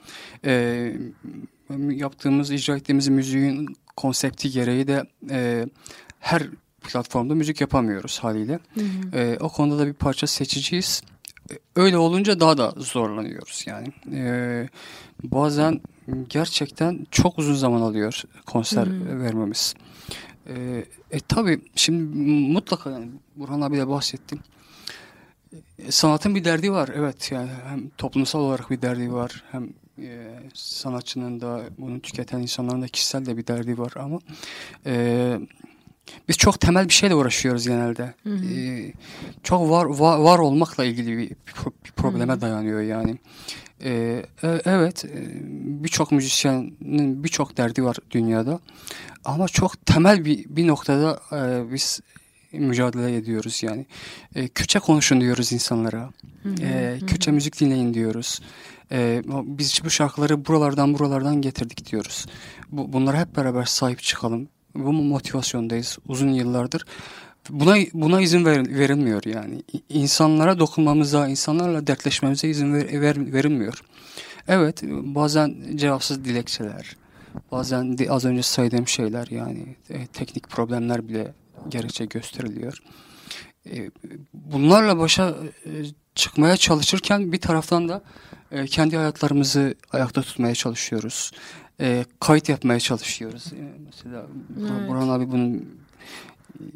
E, 0.45 0.93
yaptığımız, 1.91 2.51
icra 2.51 2.77
ettiğimiz 2.77 3.09
müziğin 3.09 3.77
konsepti 3.97 4.51
gereği 4.51 4.87
de 4.87 5.05
e, 5.31 5.67
her 6.21 6.43
platformda 6.81 7.35
müzik 7.35 7.61
yapamıyoruz 7.61 8.19
haliyle. 8.19 8.59
E, 9.13 9.37
o 9.41 9.49
konuda 9.49 9.79
da 9.79 9.87
bir 9.87 9.93
parça 9.93 10.27
seçiciyiz. 10.27 11.03
E, 11.51 11.55
Öyle 11.77 11.99
olunca 11.99 12.41
daha 12.41 12.59
da 12.59 12.75
zorlanıyoruz 12.77 13.65
yani. 13.67 13.89
E, 14.13 14.69
bazen 15.25 15.81
gerçekten 16.29 17.07
çok 17.11 17.39
uzun 17.39 17.55
zaman 17.55 17.81
alıyor 17.81 18.23
konser 18.47 18.89
vermemiz. 19.23 19.75
E, 20.51 20.85
e 21.11 21.21
tabii 21.21 21.61
şimdi 21.75 22.19
mutlaka 22.53 22.91
yani 22.91 23.09
Burhan 23.37 23.61
abi 23.61 23.77
de 23.77 23.89
bahsettim. 23.89 24.41
E, 25.79 25.93
sanatın 25.93 26.35
bir 26.35 26.45
derdi 26.45 26.73
var 26.73 26.91
evet 26.95 27.33
yani 27.33 27.51
hem 27.69 27.89
toplumsal 27.89 28.41
olarak 28.41 28.71
bir 28.71 28.83
derdi 28.83 29.13
var 29.13 29.45
hem 29.51 29.69
e, 29.99 30.41
sanatçının 30.55 31.41
da 31.41 31.63
bunu 31.79 32.01
tüketen 32.01 32.39
insanların 32.39 32.83
da 32.83 32.89
kişisel 32.89 33.27
de 33.27 33.37
bir 33.37 33.47
derdi 33.47 33.79
var 33.79 33.93
ama 33.97 34.19
e, 34.87 35.39
biz 36.29 36.37
çok 36.37 36.61
temel 36.61 36.89
bir 36.89 36.93
şeyle 36.93 37.15
uğraşıyoruz 37.15 37.67
genelde. 37.67 38.15
E, 38.27 38.93
çok 39.43 39.71
var, 39.71 39.85
var 39.85 40.19
var 40.19 40.39
olmakla 40.39 40.85
ilgili 40.85 41.19
bir, 41.19 41.31
bir 41.85 41.93
probleme 41.97 42.41
dayanıyor 42.41 42.81
yani. 42.81 43.19
E, 43.85 43.91
e, 44.43 44.61
evet 44.65 45.05
e, 45.05 45.11
birçok 45.85 46.13
müzisyenin 46.13 47.25
birçok 47.25 47.57
derdi 47.57 47.85
var 47.85 47.97
dünyada 48.11 48.61
ama 49.25 49.49
çok 49.49 49.87
temel 49.87 50.25
bir 50.25 50.45
bir 50.49 50.67
noktada 50.67 51.21
e, 51.33 51.73
biz 51.73 52.01
mücadele 52.53 53.17
ediyoruz 53.17 53.63
yani. 53.63 53.87
E, 54.35 54.49
Kürtçe 54.49 54.79
konuşun 54.79 55.21
diyoruz 55.21 55.53
insanlara. 55.53 56.11
E, 56.61 56.99
Kürtçe 57.07 57.31
müzik 57.31 57.61
dinleyin 57.61 57.95
diyoruz. 57.95 58.41
E, 58.93 59.23
biz 59.45 59.81
bu 59.85 59.91
şarkıları 59.91 60.47
buralardan 60.47 60.95
buralardan 60.95 61.43
getirdik 61.43 61.91
diyoruz. 61.91 62.27
Bu, 62.73 62.93
bunlara 62.93 63.21
hep 63.21 63.37
beraber 63.37 63.65
sahip 63.65 64.03
çıkalım. 64.03 64.49
Bu 64.75 64.93
motivasyondayız 64.93 65.99
uzun 66.09 66.29
yıllardır. 66.29 66.85
Buna 67.51 67.77
buna 67.93 68.21
izin 68.21 68.45
ver- 68.45 68.79
verilmiyor 68.79 69.23
yani. 69.25 69.63
İnsanlara 69.89 70.59
dokunmamıza, 70.59 71.29
insanlarla 71.29 71.87
dertleşmemize 71.87 72.49
izin 72.49 72.75
ver- 72.75 73.01
ver- 73.01 73.33
verilmiyor. 73.33 73.83
Evet, 74.49 74.83
bazen 75.03 75.55
cevapsız 75.75 76.25
dilekçeler, 76.25 76.97
bazen 77.53 77.99
de 77.99 78.11
az 78.11 78.25
önce 78.25 78.43
saydığım 78.43 78.89
şeyler 78.89 79.27
yani 79.31 79.77
e, 79.91 80.07
teknik 80.07 80.49
problemler 80.49 81.09
bile 81.09 81.35
gerekçe 81.69 82.05
gösteriliyor. 82.05 82.79
E, 83.71 83.91
bunlarla 84.35 84.99
başa 84.99 85.29
e, 85.67 85.71
çıkmaya 86.15 86.57
çalışırken 86.57 87.33
bir 87.33 87.41
taraftan 87.41 87.89
da 87.89 88.03
e, 88.53 88.67
kendi 88.67 88.97
hayatlarımızı 88.97 89.75
ayakta 89.93 90.23
tutmaya 90.23 90.55
çalışıyoruz. 90.55 91.31
E, 91.81 92.05
kayıt 92.21 92.49
yapmaya 92.49 92.81
çalışıyoruz. 92.81 93.45
E, 93.53 93.63
mesela 93.87 94.27
Bur- 94.61 94.89
Burhan 94.89 95.09
abi 95.09 95.31
bunun 95.31 95.81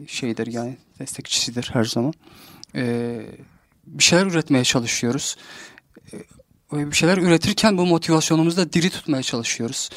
şeydir 0.07 0.47
yani 0.47 0.77
destekçisidir 0.99 1.71
her 1.73 1.85
zaman. 1.85 2.15
E, 2.75 3.17
bir 3.87 4.05
şeyler 4.05 4.27
üretmeye 4.27 4.65
çalışıyoruz. 4.65 5.37
E, 6.73 6.91
bir 6.91 6.97
şeyler 6.97 7.19
üretirken 7.19 7.79
bu 7.79 7.87
motivasyonumuzu 7.87 8.57
da 8.57 8.73
diri 8.73 8.91
tutmaya 8.91 9.23
çalışıyoruz. 9.23 9.91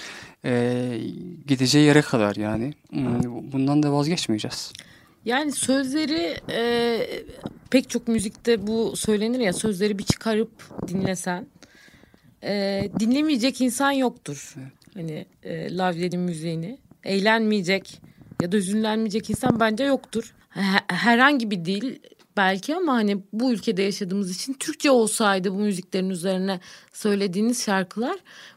E, 0.45 1.01
gideceği 1.47 1.86
yere 1.86 2.01
kadar 2.01 2.36
yani. 2.36 2.73
Hmm, 2.89 3.51
Bundan 3.51 3.84
da 3.84 3.93
vazgeçmeyeceğiz. 3.93 4.73
Yani 5.25 5.51
sözleri 5.51 6.38
e, 6.51 6.99
pek 7.69 7.89
çok 7.89 8.07
müzikte 8.07 8.67
bu 8.67 8.95
söylenir 8.95 9.39
ya 9.39 9.53
sözleri 9.53 9.99
bir 9.99 10.03
çıkarıp 10.03 10.51
dinlesen 10.88 11.47
e, 12.43 12.84
dinlemeyecek 12.99 13.61
insan 13.61 13.91
yoktur. 13.91 14.55
Hani 14.93 15.25
e, 15.43 15.78
Lavier'in 15.78 16.19
müziğini 16.19 16.78
eğlenmeyecek 17.03 18.01
ya 18.41 18.51
da 18.51 18.57
hüzünlenmeyecek 18.57 19.29
insan 19.29 19.59
bence 19.59 19.83
yoktur. 19.83 20.33
He- 20.49 20.85
herhangi 20.95 21.51
bir 21.51 21.65
dil 21.65 21.95
belki 22.38 22.75
ama 22.75 22.93
hani 22.93 23.23
bu 23.33 23.51
ülkede 23.53 23.81
yaşadığımız 23.81 24.31
için 24.35 24.53
Türkçe 24.53 24.91
olsaydı 24.91 25.51
bu 25.53 25.57
müziklerin 25.57 26.09
üzerine 26.09 26.59
söylediğiniz 26.93 27.63
şarkılar 27.63 28.15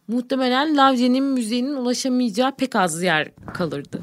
muhtemelen 0.09 0.77
Lavier'in 0.77 1.25
müziğinin 1.25 1.75
ulaşamayacağı 1.75 2.57
pek 2.57 2.77
az 2.77 3.03
yer 3.03 3.31
kalırdı 3.55 4.03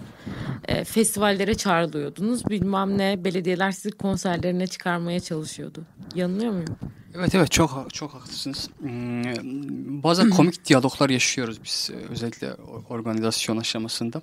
e, 0.67 0.84
festivallere 0.84 1.55
çağrılıyordunuz. 1.55 2.45
Bilmem 2.49 2.97
ne 2.97 3.23
belediyeler 3.23 3.71
sizi 3.71 3.91
konserlerine 3.91 4.67
çıkarmaya 4.67 5.19
çalışıyordu. 5.19 5.82
Yanılıyor 6.15 6.51
muyum? 6.51 6.75
Evet 7.15 7.36
evet 7.36 7.51
çok 7.51 7.93
çok 7.93 8.13
haklısınız. 8.13 8.69
Hmm, 8.80 10.03
Bazen 10.03 10.30
komik 10.38 10.65
diyaloglar 10.65 11.09
yaşıyoruz 11.09 11.63
biz 11.63 11.89
e, 11.93 12.11
özellikle 12.11 12.53
organizasyon 12.89 13.57
aşamasında. 13.57 14.21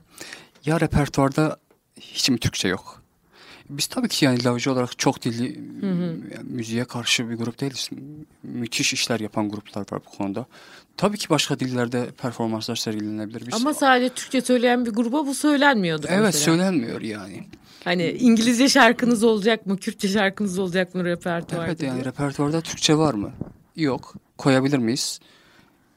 Ya 0.64 0.80
repertuarda 0.80 1.56
hiç 2.00 2.30
mi 2.30 2.38
Türkçe 2.38 2.68
yok? 2.68 3.02
Biz 3.70 3.86
tabii 3.86 4.08
ki 4.08 4.24
yani 4.24 4.44
lavcı 4.44 4.72
olarak 4.72 4.98
çok 4.98 5.22
dilli 5.22 5.60
yani 6.34 6.44
müziğe 6.44 6.84
karşı 6.84 7.30
bir 7.30 7.34
grup 7.34 7.60
değiliz. 7.60 7.90
Müthiş 8.42 8.92
işler 8.92 9.20
yapan 9.20 9.48
gruplar 9.48 9.80
var 9.92 10.00
bu 10.06 10.16
konuda. 10.18 10.46
Tabii 10.96 11.18
ki 11.18 11.30
başka 11.30 11.60
dillerde 11.60 12.10
performanslar 12.10 12.76
sergilenebilir. 12.76 13.46
Biz, 13.46 13.54
Ama 13.54 13.74
sadece 13.74 14.14
Türkçe 14.14 14.40
söyleyen 14.40 14.86
bir 14.86 14.90
gruba 14.90 15.26
bu 15.26 15.34
söylenmiyordu. 15.34 16.06
evet 16.10 16.22
mesela. 16.24 16.44
söylenmiyor 16.44 17.00
yani. 17.00 17.46
Hani 17.84 18.10
İngilizce 18.10 18.68
şarkınız 18.68 19.24
olacak 19.24 19.66
mı? 19.66 19.76
Kürtçe 19.76 20.08
şarkınız 20.08 20.58
olacak 20.58 20.94
mı 20.94 21.04
repertuarda? 21.04 21.66
Evet 21.66 21.82
yani 21.82 21.94
diye. 21.94 22.04
repertuarda 22.04 22.60
Türkçe 22.60 22.94
var 22.96 23.14
mı? 23.14 23.32
Yok. 23.76 24.14
Koyabilir 24.38 24.78
miyiz? 24.78 25.20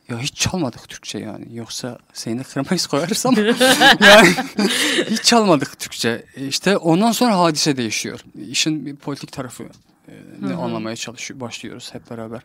Ya 0.10 0.20
hiç 0.20 0.36
çalmadık 0.36 0.90
Türkçe 0.90 1.20
yani. 1.20 1.46
Yoksa 1.56 2.00
seni 2.14 2.40
de 2.40 2.44
kıramayız 2.44 2.88
koyarız 2.88 3.26
ama 3.26 3.40
yani 4.02 4.34
hiç 5.10 5.24
çalmadık 5.24 5.80
Türkçe. 5.80 6.26
İşte 6.36 6.78
ondan 6.78 7.12
sonra 7.12 7.40
hadise 7.40 7.78
değişiyor. 7.78 8.20
İşin 8.50 8.86
bir 8.86 8.96
politik 8.96 9.32
tarafı 9.32 9.64
e, 10.08 10.14
ne 10.42 10.54
anlamaya 10.54 10.96
çalışıyor 10.96 11.40
başlıyoruz 11.40 11.94
hep 11.94 12.12
beraber. 12.12 12.42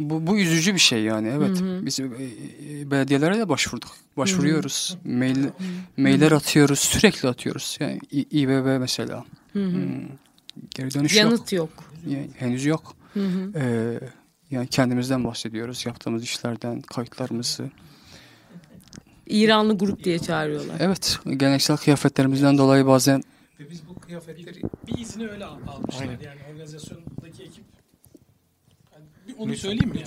Bu 0.00 0.26
bu 0.26 0.38
üzücü 0.38 0.74
bir 0.74 0.80
şey 0.80 1.02
yani. 1.02 1.28
Evet. 1.28 1.58
Biz 1.62 2.00
e, 2.00 2.04
e, 2.04 2.90
belediyelere 2.90 3.38
de 3.38 3.48
başvurduk. 3.48 3.96
Başvuruyoruz. 4.16 4.98
Mail 5.04 5.36
mailler 5.96 6.32
atıyoruz. 6.32 6.78
Sürekli 6.78 7.28
atıyoruz. 7.28 7.76
Yani 7.80 8.00
İBB 8.10 8.80
mesela. 8.80 9.24
Hmm. 9.52 9.72
Geri 10.70 10.94
dönüş 10.94 11.16
yok. 11.16 11.24
Yanıt 11.24 11.52
yok. 11.52 11.70
Yani 12.06 12.30
henüz 12.38 12.64
yok. 12.64 12.96
Ee, 13.54 14.00
yani 14.50 14.66
kendimizden 14.66 15.24
bahsediyoruz. 15.24 15.86
Yaptığımız 15.86 16.22
işlerden, 16.22 16.80
kayıtlarımızı. 16.80 17.70
İranlı 19.26 19.78
grup 19.78 20.04
diye 20.04 20.18
çağırıyorlar. 20.18 20.76
Evet, 20.80 21.18
geleneksel 21.36 21.76
kıyafetlerimizden 21.76 22.58
dolayı 22.58 22.86
bazen 22.86 23.22
Ve 23.60 23.70
biz 23.70 23.88
bu 23.88 24.00
kıyafetleri 24.00 24.62
bir 24.86 24.98
izini 24.98 25.28
öyle 25.28 25.44
al- 25.44 25.58
almışlar. 25.66 26.04
Yani 26.04 26.40
organizasyondaki 26.52 27.42
ekip. 27.42 27.64
Yani 28.94 29.04
bir 29.28 29.34
onu 29.38 29.56
söyleyeyim 29.56 29.88
mi? 29.88 30.04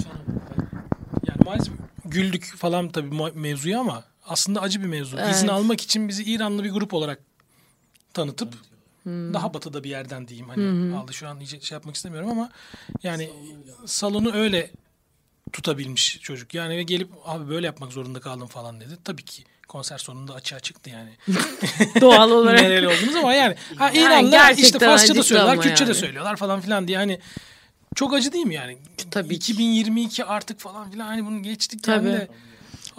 Yani 1.27 1.39
maalesef 1.45 1.73
güldük 2.05 2.43
falan 2.57 2.89
tabii 2.89 3.15
mevzuya 3.35 3.79
ama 3.79 4.03
aslında 4.25 4.61
acı 4.61 4.81
bir 4.81 4.87
mevzu. 4.87 5.17
Evet. 5.19 5.35
İzin 5.35 5.47
almak 5.47 5.81
için 5.81 6.07
bizi 6.07 6.23
İranlı 6.23 6.63
bir 6.63 6.71
grup 6.71 6.93
olarak 6.93 7.19
tanıtıp 8.13 8.53
daha 9.06 9.54
batıda 9.54 9.84
bir 9.84 9.89
yerden 9.89 10.28
diyeyim 10.28 10.50
hani 10.50 10.95
aldı 10.95 11.14
şu 11.14 11.28
an 11.28 11.39
iyice 11.39 11.62
şey 11.62 11.76
yapmak 11.76 11.95
istemiyorum 11.95 12.30
ama 12.30 12.50
yani 13.04 13.30
salonu 13.86 14.34
öyle 14.34 14.72
tutabilmiş 15.54 16.20
çocuk. 16.22 16.54
Yani 16.54 16.78
ve 16.78 16.84
gelip 16.84 17.10
abi 17.26 17.50
böyle 17.50 17.66
yapmak 17.66 17.93
zorunda 17.93 18.20
kaldım 18.20 18.47
falan 18.47 18.82
dedi. 18.82 18.97
Tabii 19.04 19.26
ki 19.26 19.43
konser 19.68 19.97
sonunda 19.97 20.34
açığa 20.34 20.60
çıktı 20.60 20.89
yani. 20.89 21.10
Doğal 22.02 22.32
olarak. 22.32 22.62
Nereli 22.62 22.88
oldunuz 22.88 23.16
ama 23.16 23.34
yani. 23.34 23.56
Ha, 23.76 23.86
Yani 23.86 23.97
İranlılar 23.97 24.47
gerçekten 24.47 24.64
işte 24.64 24.80
Farsça 24.80 25.16
da 25.16 25.24
söylüyorlar, 25.24 25.62
Kürtçe 25.62 25.86
de 25.86 25.89
yani. 25.89 26.00
söylüyorlar 26.00 26.36
falan 26.36 26.62
filan 26.62 26.88
diye 26.88 26.97
hani 26.97 27.20
çok 27.95 28.14
acı 28.14 28.34
değil 28.34 28.45
mi 28.45 28.56
yani? 28.56 28.78
Tabii 29.12 29.30
ki. 29.30 29.36
2022 29.36 30.26
artık 30.26 30.60
falan 30.60 30.91
filan 30.91 31.08
hani 31.08 31.26
bunu 31.26 31.43
geçtik 31.43 31.84
Tabii. 31.84 32.08
yani 32.08 32.20
de. 32.20 32.28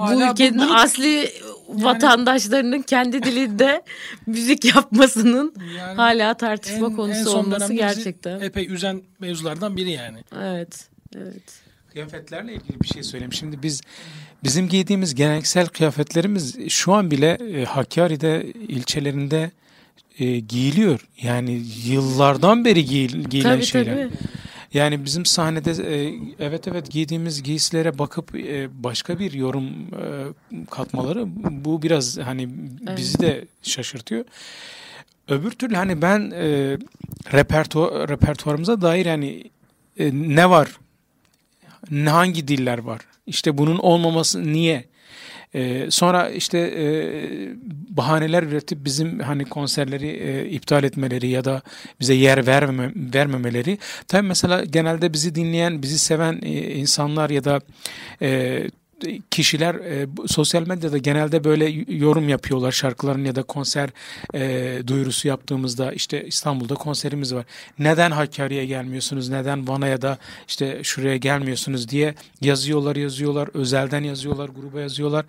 Bu 0.01 0.05
hala 0.07 0.33
ülkenin 0.33 0.59
bunu- 0.59 0.75
asli 0.77 1.31
vatandaşlarının 1.69 2.83
kendi 2.83 3.23
dilinde 3.23 3.83
müzik 4.27 4.65
yapmasının 4.65 5.55
Yani 5.79 5.97
hala 5.97 6.35
tartışma 6.35 6.87
en- 6.87 6.91
en 6.91 6.97
konusu 6.97 7.25
son 7.31 7.39
olması 7.39 7.73
gerçekten. 7.75 8.41
epey 8.41 8.67
üzen 8.73 9.03
mevzulardan 9.21 9.77
biri 9.77 9.91
yani. 9.91 10.19
Evet. 10.43 10.89
Evet. 11.17 11.43
Kıyafetlerle 11.93 12.55
ilgili 12.55 12.81
bir 12.81 12.89
şey 12.89 13.03
söyleyeyim. 13.03 13.33
Şimdi 13.33 13.63
biz 13.63 13.81
bizim 14.45 14.69
giydiğimiz 14.69 15.15
geleneksel 15.15 15.67
kıyafetlerimiz 15.67 16.69
şu 16.69 16.93
an 16.93 17.11
bile 17.11 17.31
e, 17.55 17.65
Hakkari'de 17.65 18.47
ilçelerinde 18.69 19.51
e, 20.19 20.39
giyiliyor. 20.39 21.09
Yani 21.23 21.63
yıllardan 21.87 22.65
beri 22.65 22.85
giyil, 22.85 23.25
giyilen 23.25 23.55
Tabii 23.55 23.65
şeyler. 23.67 23.95
tabii. 23.95 24.11
Yani 24.75 25.05
bizim 25.05 25.27
sahnede 25.27 25.71
e, 25.71 26.15
evet 26.39 26.69
evet 26.69 26.91
giydiğimiz 26.91 27.43
giysilere 27.43 27.99
bakıp 27.99 28.37
e, 28.37 28.83
başka 28.85 29.19
bir 29.19 29.33
yorum 29.33 29.65
e, 29.67 30.05
katmaları 30.71 31.25
bu 31.65 31.83
biraz 31.83 32.19
hani 32.19 32.49
bizi 32.97 33.21
de 33.21 33.45
şaşırtıyor. 33.63 34.25
Öbür 35.29 35.51
türlü 35.51 35.75
hani 35.77 36.03
ben 36.03 36.31
e, 36.35 36.79
repertuar, 37.33 38.09
repertuarımıza 38.09 38.81
dair 38.81 39.07
yani 39.07 39.51
e, 39.99 40.11
ne 40.13 40.51
var? 40.51 40.77
Ne 41.91 42.11
hangi 42.11 42.49
diller 42.49 42.79
var? 42.79 43.01
İşte 43.27 43.59
bunun 43.59 43.79
olmaması 43.79 44.53
niye? 44.53 44.85
E, 45.55 45.91
sonra 45.91 46.29
işte 46.31 46.59
e, 46.59 46.85
bahaneler 47.89 48.43
üretip 48.43 48.85
bizim 48.85 49.21
hani 49.21 49.45
konserleri 49.45 50.09
e, 50.09 50.49
iptal 50.49 50.85
etmeleri 50.85 51.29
ya 51.29 51.45
da 51.45 51.63
bize 52.01 52.15
yer 52.15 52.47
vermeme, 52.47 52.93
vermemeleri. 53.15 53.79
Tabii 54.09 54.27
mesela 54.29 54.65
genelde 54.65 55.13
bizi 55.13 55.35
dinleyen, 55.35 55.83
bizi 55.83 55.99
seven 55.99 56.41
e, 56.43 56.75
insanlar 56.75 57.31
ya 57.31 57.45
da 57.45 57.61
e, 58.23 58.63
kişiler 59.31 59.75
e, 59.75 60.07
sosyal 60.27 60.67
medyada 60.67 60.99
genelde 60.99 61.45
böyle 61.45 61.85
yorum 61.89 62.29
yapıyorlar 62.29 62.73
şarkıların 62.73 63.25
ya 63.25 63.35
da 63.35 63.43
konser 63.43 63.91
e, 64.35 64.79
duyurusu 64.87 65.29
yaptığımızda 65.29 65.93
işte 65.93 66.27
İstanbul'da 66.27 66.75
konserimiz 66.75 67.35
var. 67.35 67.45
Neden 67.79 68.11
Hakkari'ye 68.11 68.67
gelmiyorsunuz? 68.67 69.29
Neden 69.29 69.69
Van'a 69.69 69.87
ya 69.87 70.03
da 70.03 70.19
işte 70.49 70.81
şuraya 70.83 71.17
gelmiyorsunuz 71.17 71.89
diye 71.89 72.15
yazıyorlar 72.41 72.97
yazıyorlar. 72.97 73.49
Özelden 73.55 74.03
yazıyorlar, 74.03 74.49
gruba 74.49 74.81
yazıyorlar. 74.81 75.25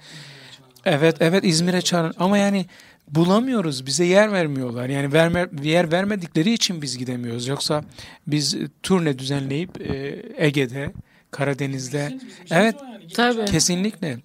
Evet 0.86 1.16
evet 1.20 1.44
İzmir'e 1.44 1.82
çağırın 1.82 2.14
ama 2.20 2.38
yani 2.38 2.66
bulamıyoruz. 3.08 3.86
Bize 3.86 4.06
yer 4.06 4.32
vermiyorlar. 4.32 4.90
Yani 4.90 5.14
verme, 5.14 5.48
yer 5.64 5.92
vermedikleri 5.92 6.54
için 6.54 6.82
biz 6.82 6.98
gidemiyoruz. 6.98 7.48
Yoksa 7.48 7.84
biz 8.28 8.58
turne 8.84 9.20
düzenleyip 9.20 9.82
e, 9.82 10.26
Ege'de, 10.38 10.92
Karadeniz'de 11.32 12.20
evet 12.52 12.76
Tabii. 13.14 13.46
Kesinlikle. 13.46 14.18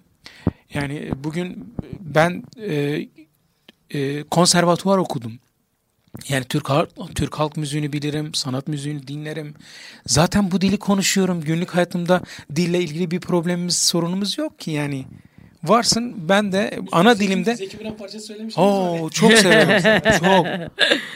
Yani 0.73 1.11
bugün 1.23 1.73
ben 1.99 2.43
e, 2.61 3.07
e, 3.89 4.23
konservatuvar 4.23 4.97
okudum. 4.97 5.39
Yani 6.29 6.45
Türk 6.45 6.69
Türk 7.15 7.39
halk 7.39 7.57
müziğini 7.57 7.93
bilirim, 7.93 8.33
sanat 8.33 8.67
müziğini 8.67 9.07
dinlerim. 9.07 9.53
Zaten 10.05 10.51
bu 10.51 10.61
dili 10.61 10.77
konuşuyorum. 10.79 11.41
Günlük 11.41 11.75
hayatımda 11.75 12.21
dille 12.55 12.79
ilgili 12.79 13.11
bir 13.11 13.19
problemimiz, 13.19 13.77
sorunumuz 13.77 14.37
yok 14.37 14.59
ki 14.59 14.71
yani. 14.71 15.05
Varsın 15.63 16.15
ben 16.29 16.51
de 16.51 16.79
ana 16.91 17.19
dilimde 17.19 17.55
Zeki 17.55 17.77
Müren 17.77 17.97
parçası 17.97 18.25
söylemiş. 18.25 18.57
Oo 18.57 19.09
çok 19.09 19.33
severim. 19.37 20.01
çok. 20.19 20.47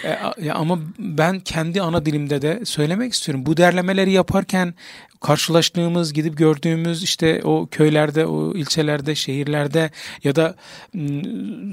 E, 0.03 0.45
ya 0.45 0.55
ama 0.55 0.79
ben 0.99 1.39
kendi 1.39 1.81
ana 1.81 2.05
dilimde 2.05 2.41
de 2.41 2.65
söylemek 2.65 3.13
istiyorum. 3.13 3.45
Bu 3.45 3.57
derlemeleri 3.57 4.11
yaparken 4.11 4.73
karşılaştığımız, 5.19 6.13
gidip 6.13 6.37
gördüğümüz 6.37 7.03
işte 7.03 7.41
o 7.43 7.67
köylerde, 7.71 8.25
o 8.25 8.53
ilçelerde, 8.57 9.15
şehirlerde 9.15 9.91
ya 10.23 10.35
da 10.35 10.55
m, 10.93 11.21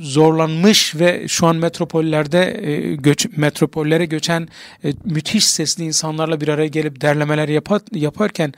zorlanmış 0.03 0.95
ve 0.95 1.29
şu 1.29 1.47
an 1.47 1.57
metropollerde 1.57 2.69
e, 2.71 2.95
göç 2.97 3.27
metropollere 3.37 4.05
göçen 4.07 4.49
e, 4.85 4.93
müthiş 5.05 5.47
sesli 5.47 5.85
insanlarla 5.85 6.41
bir 6.41 6.49
araya 6.49 6.69
gelip 6.69 7.01
derlemeler 7.01 7.49
yapar, 7.49 7.81
yaparken 7.93 8.55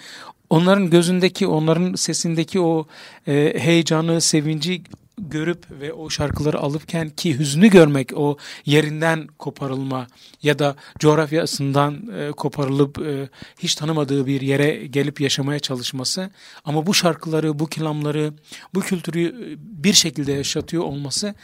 onların 0.50 0.90
gözündeki, 0.90 1.46
onların 1.46 1.94
sesindeki 1.94 2.60
o 2.60 2.86
e, 3.26 3.54
heyecanı, 3.56 4.20
sevinci 4.20 4.82
görüp 5.28 5.80
ve 5.80 5.92
o 5.92 6.10
şarkıları 6.10 6.58
alıpken 6.58 7.10
ki 7.10 7.38
hüznü 7.38 7.70
görmek 7.70 8.12
o 8.16 8.36
yerinden 8.64 9.26
koparılma 9.38 10.06
ya 10.42 10.58
da 10.58 10.76
coğrafyasından 10.98 12.10
e, 12.18 12.30
koparılıp 12.30 12.98
e, 12.98 13.28
hiç 13.58 13.74
tanımadığı 13.74 14.26
bir 14.26 14.40
yere 14.40 14.86
gelip 14.86 15.20
yaşamaya 15.20 15.58
çalışması 15.58 16.30
ama 16.64 16.86
bu 16.86 16.94
şarkıları, 16.94 17.58
bu 17.58 17.66
kelamları, 17.66 18.32
bu 18.74 18.80
kültürü 18.80 19.20
e, 19.20 19.56
bir 19.84 19.92
şekilde 19.92 20.32
yaşatıyor 20.32 20.82
olması 20.82 21.34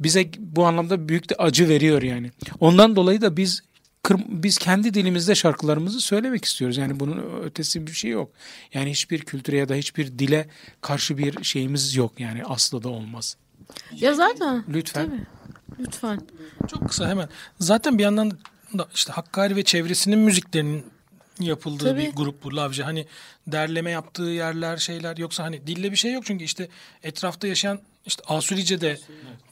bize 0.00 0.30
bu 0.38 0.66
anlamda 0.66 1.08
büyük 1.08 1.30
de 1.30 1.34
acı 1.34 1.68
veriyor 1.68 2.02
yani. 2.02 2.30
Ondan 2.60 2.96
dolayı 2.96 3.20
da 3.20 3.36
biz 3.36 3.62
kır- 4.04 4.24
biz 4.28 4.58
kendi 4.58 4.94
dilimizde 4.94 5.34
şarkılarımızı 5.34 6.00
söylemek 6.00 6.44
istiyoruz. 6.44 6.76
Yani 6.76 7.00
bunun 7.00 7.42
ötesi 7.42 7.86
bir 7.86 7.92
şey 7.92 8.10
yok. 8.10 8.30
Yani 8.74 8.90
hiçbir 8.90 9.18
kültüre 9.20 9.56
ya 9.56 9.68
da 9.68 9.74
hiçbir 9.74 10.18
dile 10.18 10.48
karşı 10.80 11.18
bir 11.18 11.44
şeyimiz 11.44 11.96
yok. 11.96 12.12
Yani 12.20 12.44
asla 12.44 12.82
da 12.82 12.88
olmaz. 12.88 13.36
Ya 13.92 14.14
zaten. 14.14 14.64
Lütfen. 14.68 15.06
Tabii. 15.06 15.20
Lütfen. 15.80 16.20
Çok 16.68 16.88
kısa 16.88 17.08
hemen. 17.08 17.28
Zaten 17.60 17.98
bir 17.98 18.02
yandan 18.02 18.38
da 18.78 18.88
işte 18.94 19.12
Hakkari 19.12 19.56
ve 19.56 19.62
çevresinin 19.64 20.18
müziklerinin 20.18 20.84
yapıldığı 21.40 21.84
Tabii. 21.84 22.00
bir 22.00 22.12
grup 22.12 22.44
bu 22.44 22.56
Lavcı. 22.56 22.82
Hani 22.82 23.06
derleme 23.46 23.90
yaptığı 23.90 24.22
yerler 24.22 24.76
şeyler 24.76 25.16
yoksa 25.16 25.44
hani 25.44 25.66
dille 25.66 25.90
bir 25.90 25.96
şey 25.96 26.12
yok 26.12 26.24
çünkü 26.26 26.44
işte 26.44 26.68
etrafta 27.02 27.46
yaşayan 27.46 27.80
işte 28.06 28.22
Asurice'de 28.26 28.98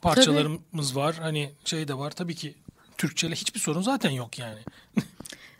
parçalarımız 0.03 0.96
var. 0.96 1.16
Hani 1.20 1.50
şey 1.64 1.88
de 1.88 1.98
var 1.98 2.11
tabii 2.11 2.34
ki 2.34 2.55
Türkçeyle 3.03 3.34
hiçbir 3.34 3.61
sorun 3.61 3.82
zaten 3.82 4.11
yok 4.11 4.38
yani. 4.38 4.59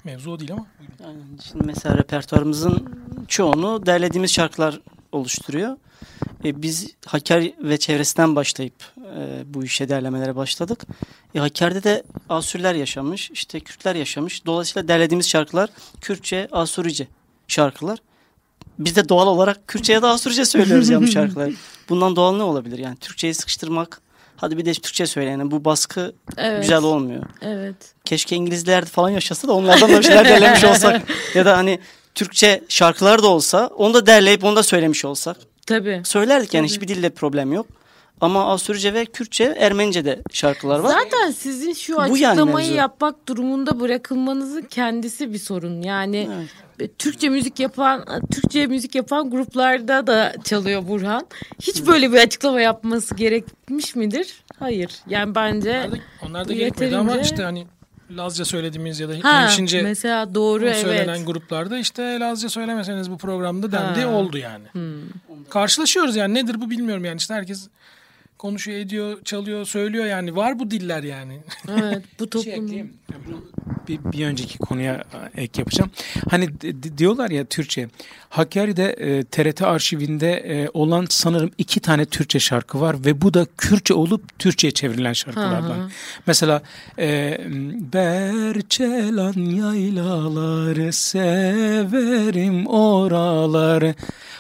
Mevzu 0.05 0.31
o 0.31 0.41
değil 0.41 0.53
ama. 0.53 0.67
Aynen. 1.07 1.23
Şimdi 1.49 1.67
mesela 1.67 1.99
repertuarımızın 1.99 3.05
çoğunu 3.29 3.87
derlediğimiz 3.87 4.33
şarkılar 4.33 4.81
oluşturuyor. 5.13 5.77
E, 6.45 6.63
biz 6.63 6.95
Hakkari 7.07 7.55
ve 7.59 7.79
çevresinden 7.79 8.37
başlayıp 8.37 8.75
e, 9.17 9.43
bu 9.47 9.65
işe 9.65 9.89
derlemelere 9.89 10.37
başladık. 10.37 10.87
E, 11.35 11.39
Hakkari'de 11.39 11.83
de 11.83 12.03
Asuriler 12.29 12.75
yaşamış, 12.75 13.31
işte 13.31 13.61
Kürtler 13.61 13.95
yaşamış. 13.95 14.47
Dolayısıyla 14.47 14.89
derlediğimiz 14.89 15.29
şarkılar 15.29 15.71
Kürtçe, 16.01 16.49
Asurice 16.53 17.09
şarkılar. 17.49 17.99
Biz 18.79 18.97
de 18.97 19.09
doğal 19.09 19.27
olarak 19.27 19.69
Kürtçe 19.69 19.93
ya 19.93 20.03
da 20.03 20.11
Asurice 20.11 20.45
söylüyoruz 20.45 20.89
ya 20.89 21.01
bu 21.01 21.07
şarkıları. 21.07 21.53
Bundan 21.89 22.17
doğal 22.17 22.37
ne 22.37 22.43
olabilir? 22.43 22.79
Yani 22.79 22.97
Türkçeyi 22.97 23.35
sıkıştırmak, 23.35 24.02
hadi 24.43 24.59
bir 24.59 24.65
de 24.65 24.75
Türkçe 24.75 25.07
söyleyelim. 25.07 25.51
Bu 25.51 25.65
baskı 25.65 26.13
Evet. 26.37 26.61
güzel 26.63 26.83
olmuyor 26.83 27.23
Evet. 27.43 27.77
keşke 28.05 28.37
İngilizler 28.37 28.85
falan 28.85 29.09
yaşasa 29.09 29.49
da 29.49 29.53
onlardan 29.53 29.93
da 29.93 29.99
bir 29.99 30.03
şeyler 30.05 30.25
derlemiş 30.29 30.65
olsak. 30.65 31.03
Ya 31.35 31.45
da 31.45 31.57
hani 31.57 31.79
Türkçe 32.15 32.63
şarkılar 32.69 33.23
da 33.23 33.27
olsa 33.27 33.67
onu 33.77 33.95
da 33.95 34.07
derleyip 34.07 34.45
onu 34.45 34.57
da 34.57 34.63
söylemiş 34.63 35.05
olsak. 35.05 35.37
Tabii. 35.67 36.01
Söylerdik 36.05 36.55
yani 36.55 36.67
Tabii. 36.67 36.75
hiçbir 36.75 36.89
dilde 36.89 37.11
problem 37.11 37.53
yok. 37.53 37.67
Ama 38.23 38.47
Asurice 38.53 38.95
ve 38.95 39.05
Kürtçe, 39.05 39.45
Ermenice 39.45 40.05
de 40.05 40.23
şarkılar 40.33 40.79
var. 40.79 40.89
Zaten 40.89 41.31
sizin 41.31 41.73
şu 41.73 41.93
yani 41.93 42.13
açıklamayı 42.29 42.67
mevzu. 42.67 42.79
yapmak 42.79 43.29
durumunda 43.29 43.81
bırakılmanızın 43.81 44.63
kendisi 44.63 45.33
bir 45.33 45.39
sorun. 45.39 45.83
Yani 45.83 46.29
e, 46.81 46.89
Türkçe 46.89 47.29
müzik 47.29 47.61
yapan 47.61 48.05
Türkçe 48.33 48.67
müzik 48.67 48.95
yapan 48.95 49.31
gruplarda 49.31 50.07
da 50.07 50.33
çalıyor 50.45 50.89
Burhan. 50.89 51.27
Hiç 51.63 51.87
böyle 51.87 52.13
bir 52.13 52.19
açıklama 52.19 52.61
yapması 52.61 53.15
gerekmiş 53.15 53.97
midir? 53.97 54.43
Hayır. 54.59 54.91
Yani 55.09 55.35
bence 55.35 55.81
Onlar 55.81 55.93
da, 55.93 55.97
onlar 56.29 56.49
da 56.49 56.53
gerekmedi 56.53 56.97
ama 56.97 57.13
yeterince- 57.13 57.23
işte 57.23 57.43
hani 57.43 57.67
Lazca 58.17 58.45
söylediğimiz 58.45 59.01
ya 59.01 59.09
da 59.09 59.13
ha, 59.23 59.43
hemşince 59.43 59.83
mesela 59.83 60.35
doğru 60.35 60.65
evet. 60.65 60.77
söylenen 60.77 61.25
gruplarda 61.27 61.79
işte 61.79 62.03
Lazca 62.21 62.49
söylemeseniz 62.49 63.11
bu 63.11 63.19
programda 63.19 63.73
dendi 63.73 64.01
Ha. 64.01 64.09
oldu 64.09 64.39
yani. 64.39 64.65
Karşılaşıyoruz 65.51 66.17
yani 66.17 66.35
nedir 66.35 66.61
bu 66.61 66.71
bilmiyorum 66.71 67.05
yani 67.05 67.17
işte 67.17 67.35
herkes 67.35 67.69
konuşuyor 68.43 68.79
ediyor 68.79 69.23
çalıyor 69.25 69.65
söylüyor 69.65 70.05
yani 70.05 70.37
var 70.37 70.59
bu 70.59 70.71
diller 70.71 71.03
yani. 71.03 71.39
Evet 71.69 72.03
bu 72.21 72.43
şey. 72.43 72.63
Bu 73.27 73.53
bir, 73.89 73.99
bir 74.13 74.27
önceki 74.27 74.59
konuya 74.59 75.05
e, 75.35 75.43
ek 75.43 75.61
yapacağım. 75.61 75.91
Hani 76.31 76.61
di- 76.61 76.83
di- 76.83 76.99
diyorlar 76.99 77.31
ya 77.31 77.45
Türkçe. 77.45 77.89
Hakkari'de 78.29 78.91
e, 78.93 79.25
TRT 79.25 79.63
arşivinde 79.63 80.33
e, 80.33 80.69
olan 80.75 81.07
sanırım 81.09 81.51
iki 81.59 81.81
tane 81.81 82.05
Türkçe 82.05 82.39
şarkı 82.39 82.81
var 82.81 82.97
ve 83.05 83.21
bu 83.21 83.35
da 83.35 83.47
Kürtçe 83.59 83.95
olup 83.95 84.39
Türkçe'ye 84.39 84.71
çevrilen 84.71 85.13
şarkılardan. 85.13 85.91
Mesela 86.27 86.63
e, 86.99 87.41
Berçelan 87.93 89.33
yaylaları 89.33 90.93
severim 90.93 92.67
oraları. 92.67 93.95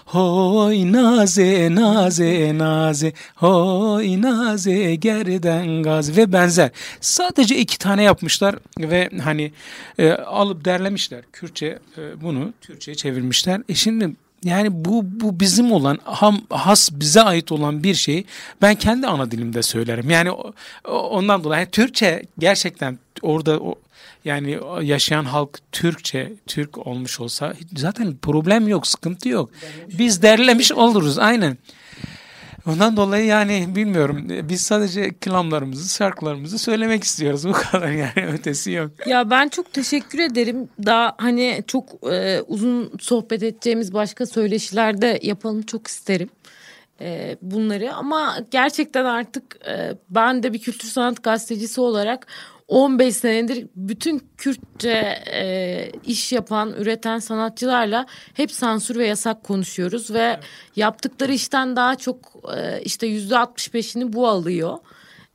Hoy 0.06 0.92
naze 0.92 1.74
naze 1.74 2.58
naze 2.58 3.12
hoy 3.34 4.22
naze 4.22 4.94
gerden 4.94 5.82
gaz 5.82 6.16
ve 6.16 6.32
benzer. 6.32 6.70
Sadece 7.00 7.58
iki 7.58 7.78
tane 7.78 8.02
yapmışlar 8.02 8.56
ve 8.78 9.10
hani 9.24 9.52
e, 9.98 10.12
alıp 10.12 10.64
derlemişler. 10.64 11.22
Kürtçe 11.32 11.78
e, 11.98 12.22
bunu 12.22 12.52
Türkçe'ye 12.60 12.94
çevirmişler. 12.94 13.60
E 13.68 13.74
şimdi 13.74 14.10
yani 14.44 14.84
bu 14.84 15.02
bu 15.04 15.40
bizim 15.40 15.72
olan 15.72 15.98
ham, 16.04 16.40
has 16.50 16.90
bize 16.92 17.22
ait 17.22 17.52
olan 17.52 17.82
bir 17.82 17.94
şey 17.94 18.24
ben 18.62 18.74
kendi 18.74 19.06
ana 19.06 19.30
dilimde 19.30 19.62
söylerim. 19.62 20.10
Yani 20.10 20.30
ondan 20.88 21.44
dolayı 21.44 21.60
yani 21.60 21.70
Türkçe 21.70 22.22
gerçekten 22.38 22.98
orada 23.22 23.60
o, 23.60 23.74
yani 24.24 24.58
yaşayan 24.82 25.24
halk 25.24 25.58
Türkçe, 25.72 26.32
Türk 26.46 26.86
olmuş 26.86 27.20
olsa 27.20 27.54
zaten 27.76 28.16
problem 28.16 28.68
yok, 28.68 28.86
sıkıntı 28.86 29.28
yok. 29.28 29.50
Biz 29.98 30.22
derlemiş 30.22 30.72
oluruz 30.72 31.18
aynen. 31.18 31.56
Ondan 32.66 32.96
dolayı 32.96 33.26
yani 33.26 33.66
bilmiyorum. 33.76 34.26
Biz 34.28 34.60
sadece 34.60 35.18
kelamlarımızı, 35.18 35.94
şarkılarımızı 35.94 36.58
söylemek 36.58 37.04
istiyoruz. 37.04 37.48
Bu 37.48 37.52
kadar 37.52 37.88
yani 37.88 38.26
ötesi 38.32 38.70
yok. 38.70 38.90
Ya 39.06 39.30
ben 39.30 39.48
çok 39.48 39.72
teşekkür 39.72 40.18
ederim. 40.18 40.68
Daha 40.86 41.14
hani 41.18 41.64
çok 41.66 42.12
e, 42.12 42.40
uzun 42.40 42.92
sohbet 43.00 43.42
edeceğimiz 43.42 43.94
başka 43.94 44.26
söyleşilerde 44.26 45.18
yapalım 45.22 45.62
çok 45.62 45.86
isterim. 45.86 46.30
e, 47.00 47.36
bunları 47.42 47.94
ama 47.94 48.36
gerçekten 48.50 49.04
artık 49.04 49.58
e, 49.68 49.94
ben 50.10 50.42
de 50.42 50.52
bir 50.52 50.58
kültür 50.58 50.88
sanat 50.88 51.22
gazetecisi 51.22 51.80
olarak 51.80 52.26
15 52.72 53.16
senedir 53.16 53.66
bütün 53.76 54.22
Kürtçe 54.36 55.22
e, 55.32 55.92
iş 56.04 56.32
yapan, 56.32 56.72
üreten 56.72 57.18
sanatçılarla 57.18 58.06
hep 58.34 58.52
sansür 58.52 58.96
ve 58.96 59.06
yasak 59.06 59.44
konuşuyoruz 59.44 60.10
ve 60.10 60.18
evet. 60.18 60.44
yaptıkları 60.76 61.32
işten 61.32 61.76
daha 61.76 61.94
çok 61.94 62.16
e, 62.56 62.82
işte 62.82 63.06
yüzde 63.06 63.34
65'ini 63.34 64.12
bu 64.12 64.28
alıyor. 64.28 64.78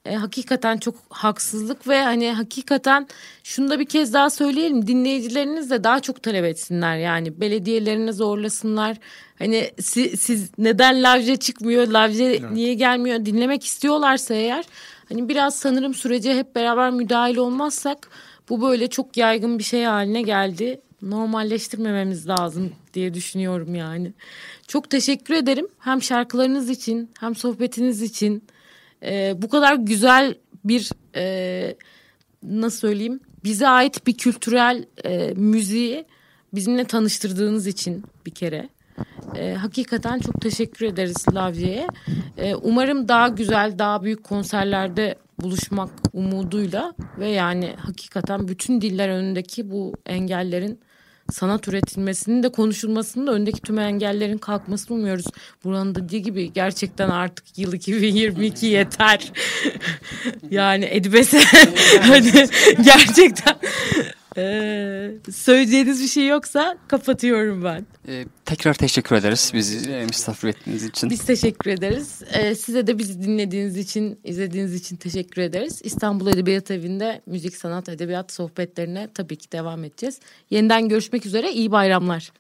E, 0.06 0.16
hakikaten 0.16 0.78
çok 0.78 0.96
haksızlık 1.10 1.88
ve 1.88 2.04
hani 2.04 2.32
hakikaten 2.32 3.08
şunu 3.44 3.70
da 3.70 3.80
bir 3.80 3.86
kez 3.86 4.14
daha 4.14 4.30
söyleyelim 4.30 4.88
dinleyicileriniz 4.88 5.70
de 5.70 5.84
daha 5.84 6.00
çok 6.00 6.24
talep 6.24 6.46
etsinler 6.46 6.98
yani 6.98 7.42
belediyelerine 7.42 8.12
zorlasınlar 8.12 8.98
hani 9.40 9.72
siz, 9.82 10.20
siz 10.22 10.50
neden 10.58 11.04
lavje 11.04 11.38
çıkmıyor 11.38 11.88
lavje 11.88 12.24
evet. 12.24 12.52
niye 12.52 12.74
gelmiyor 12.74 13.26
dinlemek 13.26 13.66
istiyorlarsa 13.66 14.34
eğer 14.34 14.66
Hani 15.10 15.30
biraz 15.30 15.56
sanırım 15.56 15.94
sürece 15.94 16.36
hep 16.36 16.56
beraber 16.56 16.92
müdahil 16.92 17.38
olmazsak 17.38 18.10
bu 18.50 18.62
böyle 18.62 18.88
çok 18.88 19.18
yaygın 19.18 19.60
bir 19.60 19.64
şey 19.64 19.84
haline 19.84 20.22
geldi. 20.22 20.82
Normalleştirmememiz 21.02 22.28
lazım 22.28 22.72
diye 22.94 23.14
düşünüyorum 23.14 23.76
yani. 23.76 24.14
Çok 24.68 24.90
teşekkür 24.90 25.34
ederim 25.34 25.68
hem 25.80 26.02
şarkılarınız 26.02 26.70
için 26.70 27.12
hem 27.20 27.36
sohbetiniz 27.36 28.02
için. 28.02 28.44
Ee, 29.04 29.34
bu 29.38 29.50
kadar 29.50 29.76
güzel 29.76 30.36
bir 30.64 30.90
e, 31.16 31.76
nasıl 32.44 32.80
söyleyeyim 32.80 33.20
bize 33.44 33.68
ait 33.68 34.08
bir 34.08 34.18
kültürel 34.18 34.86
e, 35.06 35.34
müziği 35.34 36.06
bizimle 36.54 36.86
tanıştırdığınız 36.86 37.68
için 37.68 38.04
bir 38.26 38.32
kere. 38.32 38.70
E, 39.36 39.54
hakikaten 39.54 40.20
çok 40.20 40.42
teşekkür 40.42 40.86
ederiz 40.86 41.26
Lavye'ye. 41.34 41.88
E, 42.38 42.56
umarım 42.56 43.08
daha 43.08 43.28
güzel, 43.28 43.80
daha 43.80 44.04
büyük 44.04 44.24
konserlerde 44.24 45.16
buluşmak 45.42 45.90
umuduyla 46.14 46.94
ve 47.20 47.30
yani 47.30 47.76
hakikaten 47.80 48.48
bütün 48.48 48.82
diller 48.82 49.10
önündeki 49.10 49.72
bu 49.72 49.94
engellerin 50.06 50.80
sanat 51.32 51.68
üretilmesinin 51.68 52.44
de 52.44 52.50
konuşulmasının 52.50 53.28
da 53.28 53.32
öndeki 53.32 53.62
tüm 53.62 53.80
engellerin 53.80 54.38
kalkmasını 54.38 54.98
umuyoruz. 54.98 55.26
Buranın 55.64 55.96
dediği 55.96 56.22
gibi 56.22 56.54
gerçekten 56.54 57.10
artık 57.10 57.58
yıl 57.58 57.74
2022 57.74 58.66
yeter. 58.66 59.32
yani 60.52 60.88
Edibes'e 60.92 61.40
hani 62.02 62.48
gerçekten 62.84 63.56
ee, 64.38 65.12
söyleyeceğiniz 65.32 66.02
bir 66.02 66.08
şey 66.08 66.28
yoksa 66.28 66.78
kapatıyorum 66.88 67.64
ben. 67.64 67.86
Ee, 68.08 68.26
tekrar 68.46 68.74
teşekkür 68.74 69.16
ederiz 69.16 69.52
bizi 69.54 69.92
e, 69.92 70.06
misafir 70.06 70.48
ettiğiniz 70.48 70.84
için. 70.84 71.10
Biz 71.10 71.26
teşekkür 71.26 71.72
ederiz. 71.72 72.22
Ee, 72.34 72.56
size 72.56 72.88
de 72.88 72.98
bizi 72.98 73.24
dinlediğiniz 73.24 73.78
için, 73.78 74.20
izlediğiniz 74.24 74.74
için 74.74 74.96
teşekkür 74.96 75.42
ederiz. 75.42 75.82
İstanbul 75.84 76.28
Edebiyat 76.28 76.72
Evi'nde 76.72 77.22
müzik, 77.26 77.56
sanat, 77.56 77.90
edebiyat 77.90 78.32
sohbetlerine 78.32 79.10
tabii 79.14 79.36
ki 79.36 79.52
devam 79.52 79.84
edeceğiz. 79.84 80.20
Yeniden 80.50 80.90
görüşmek 80.90 81.26
üzere. 81.26 81.52
İyi 81.52 81.72
bayramlar. 81.72 82.32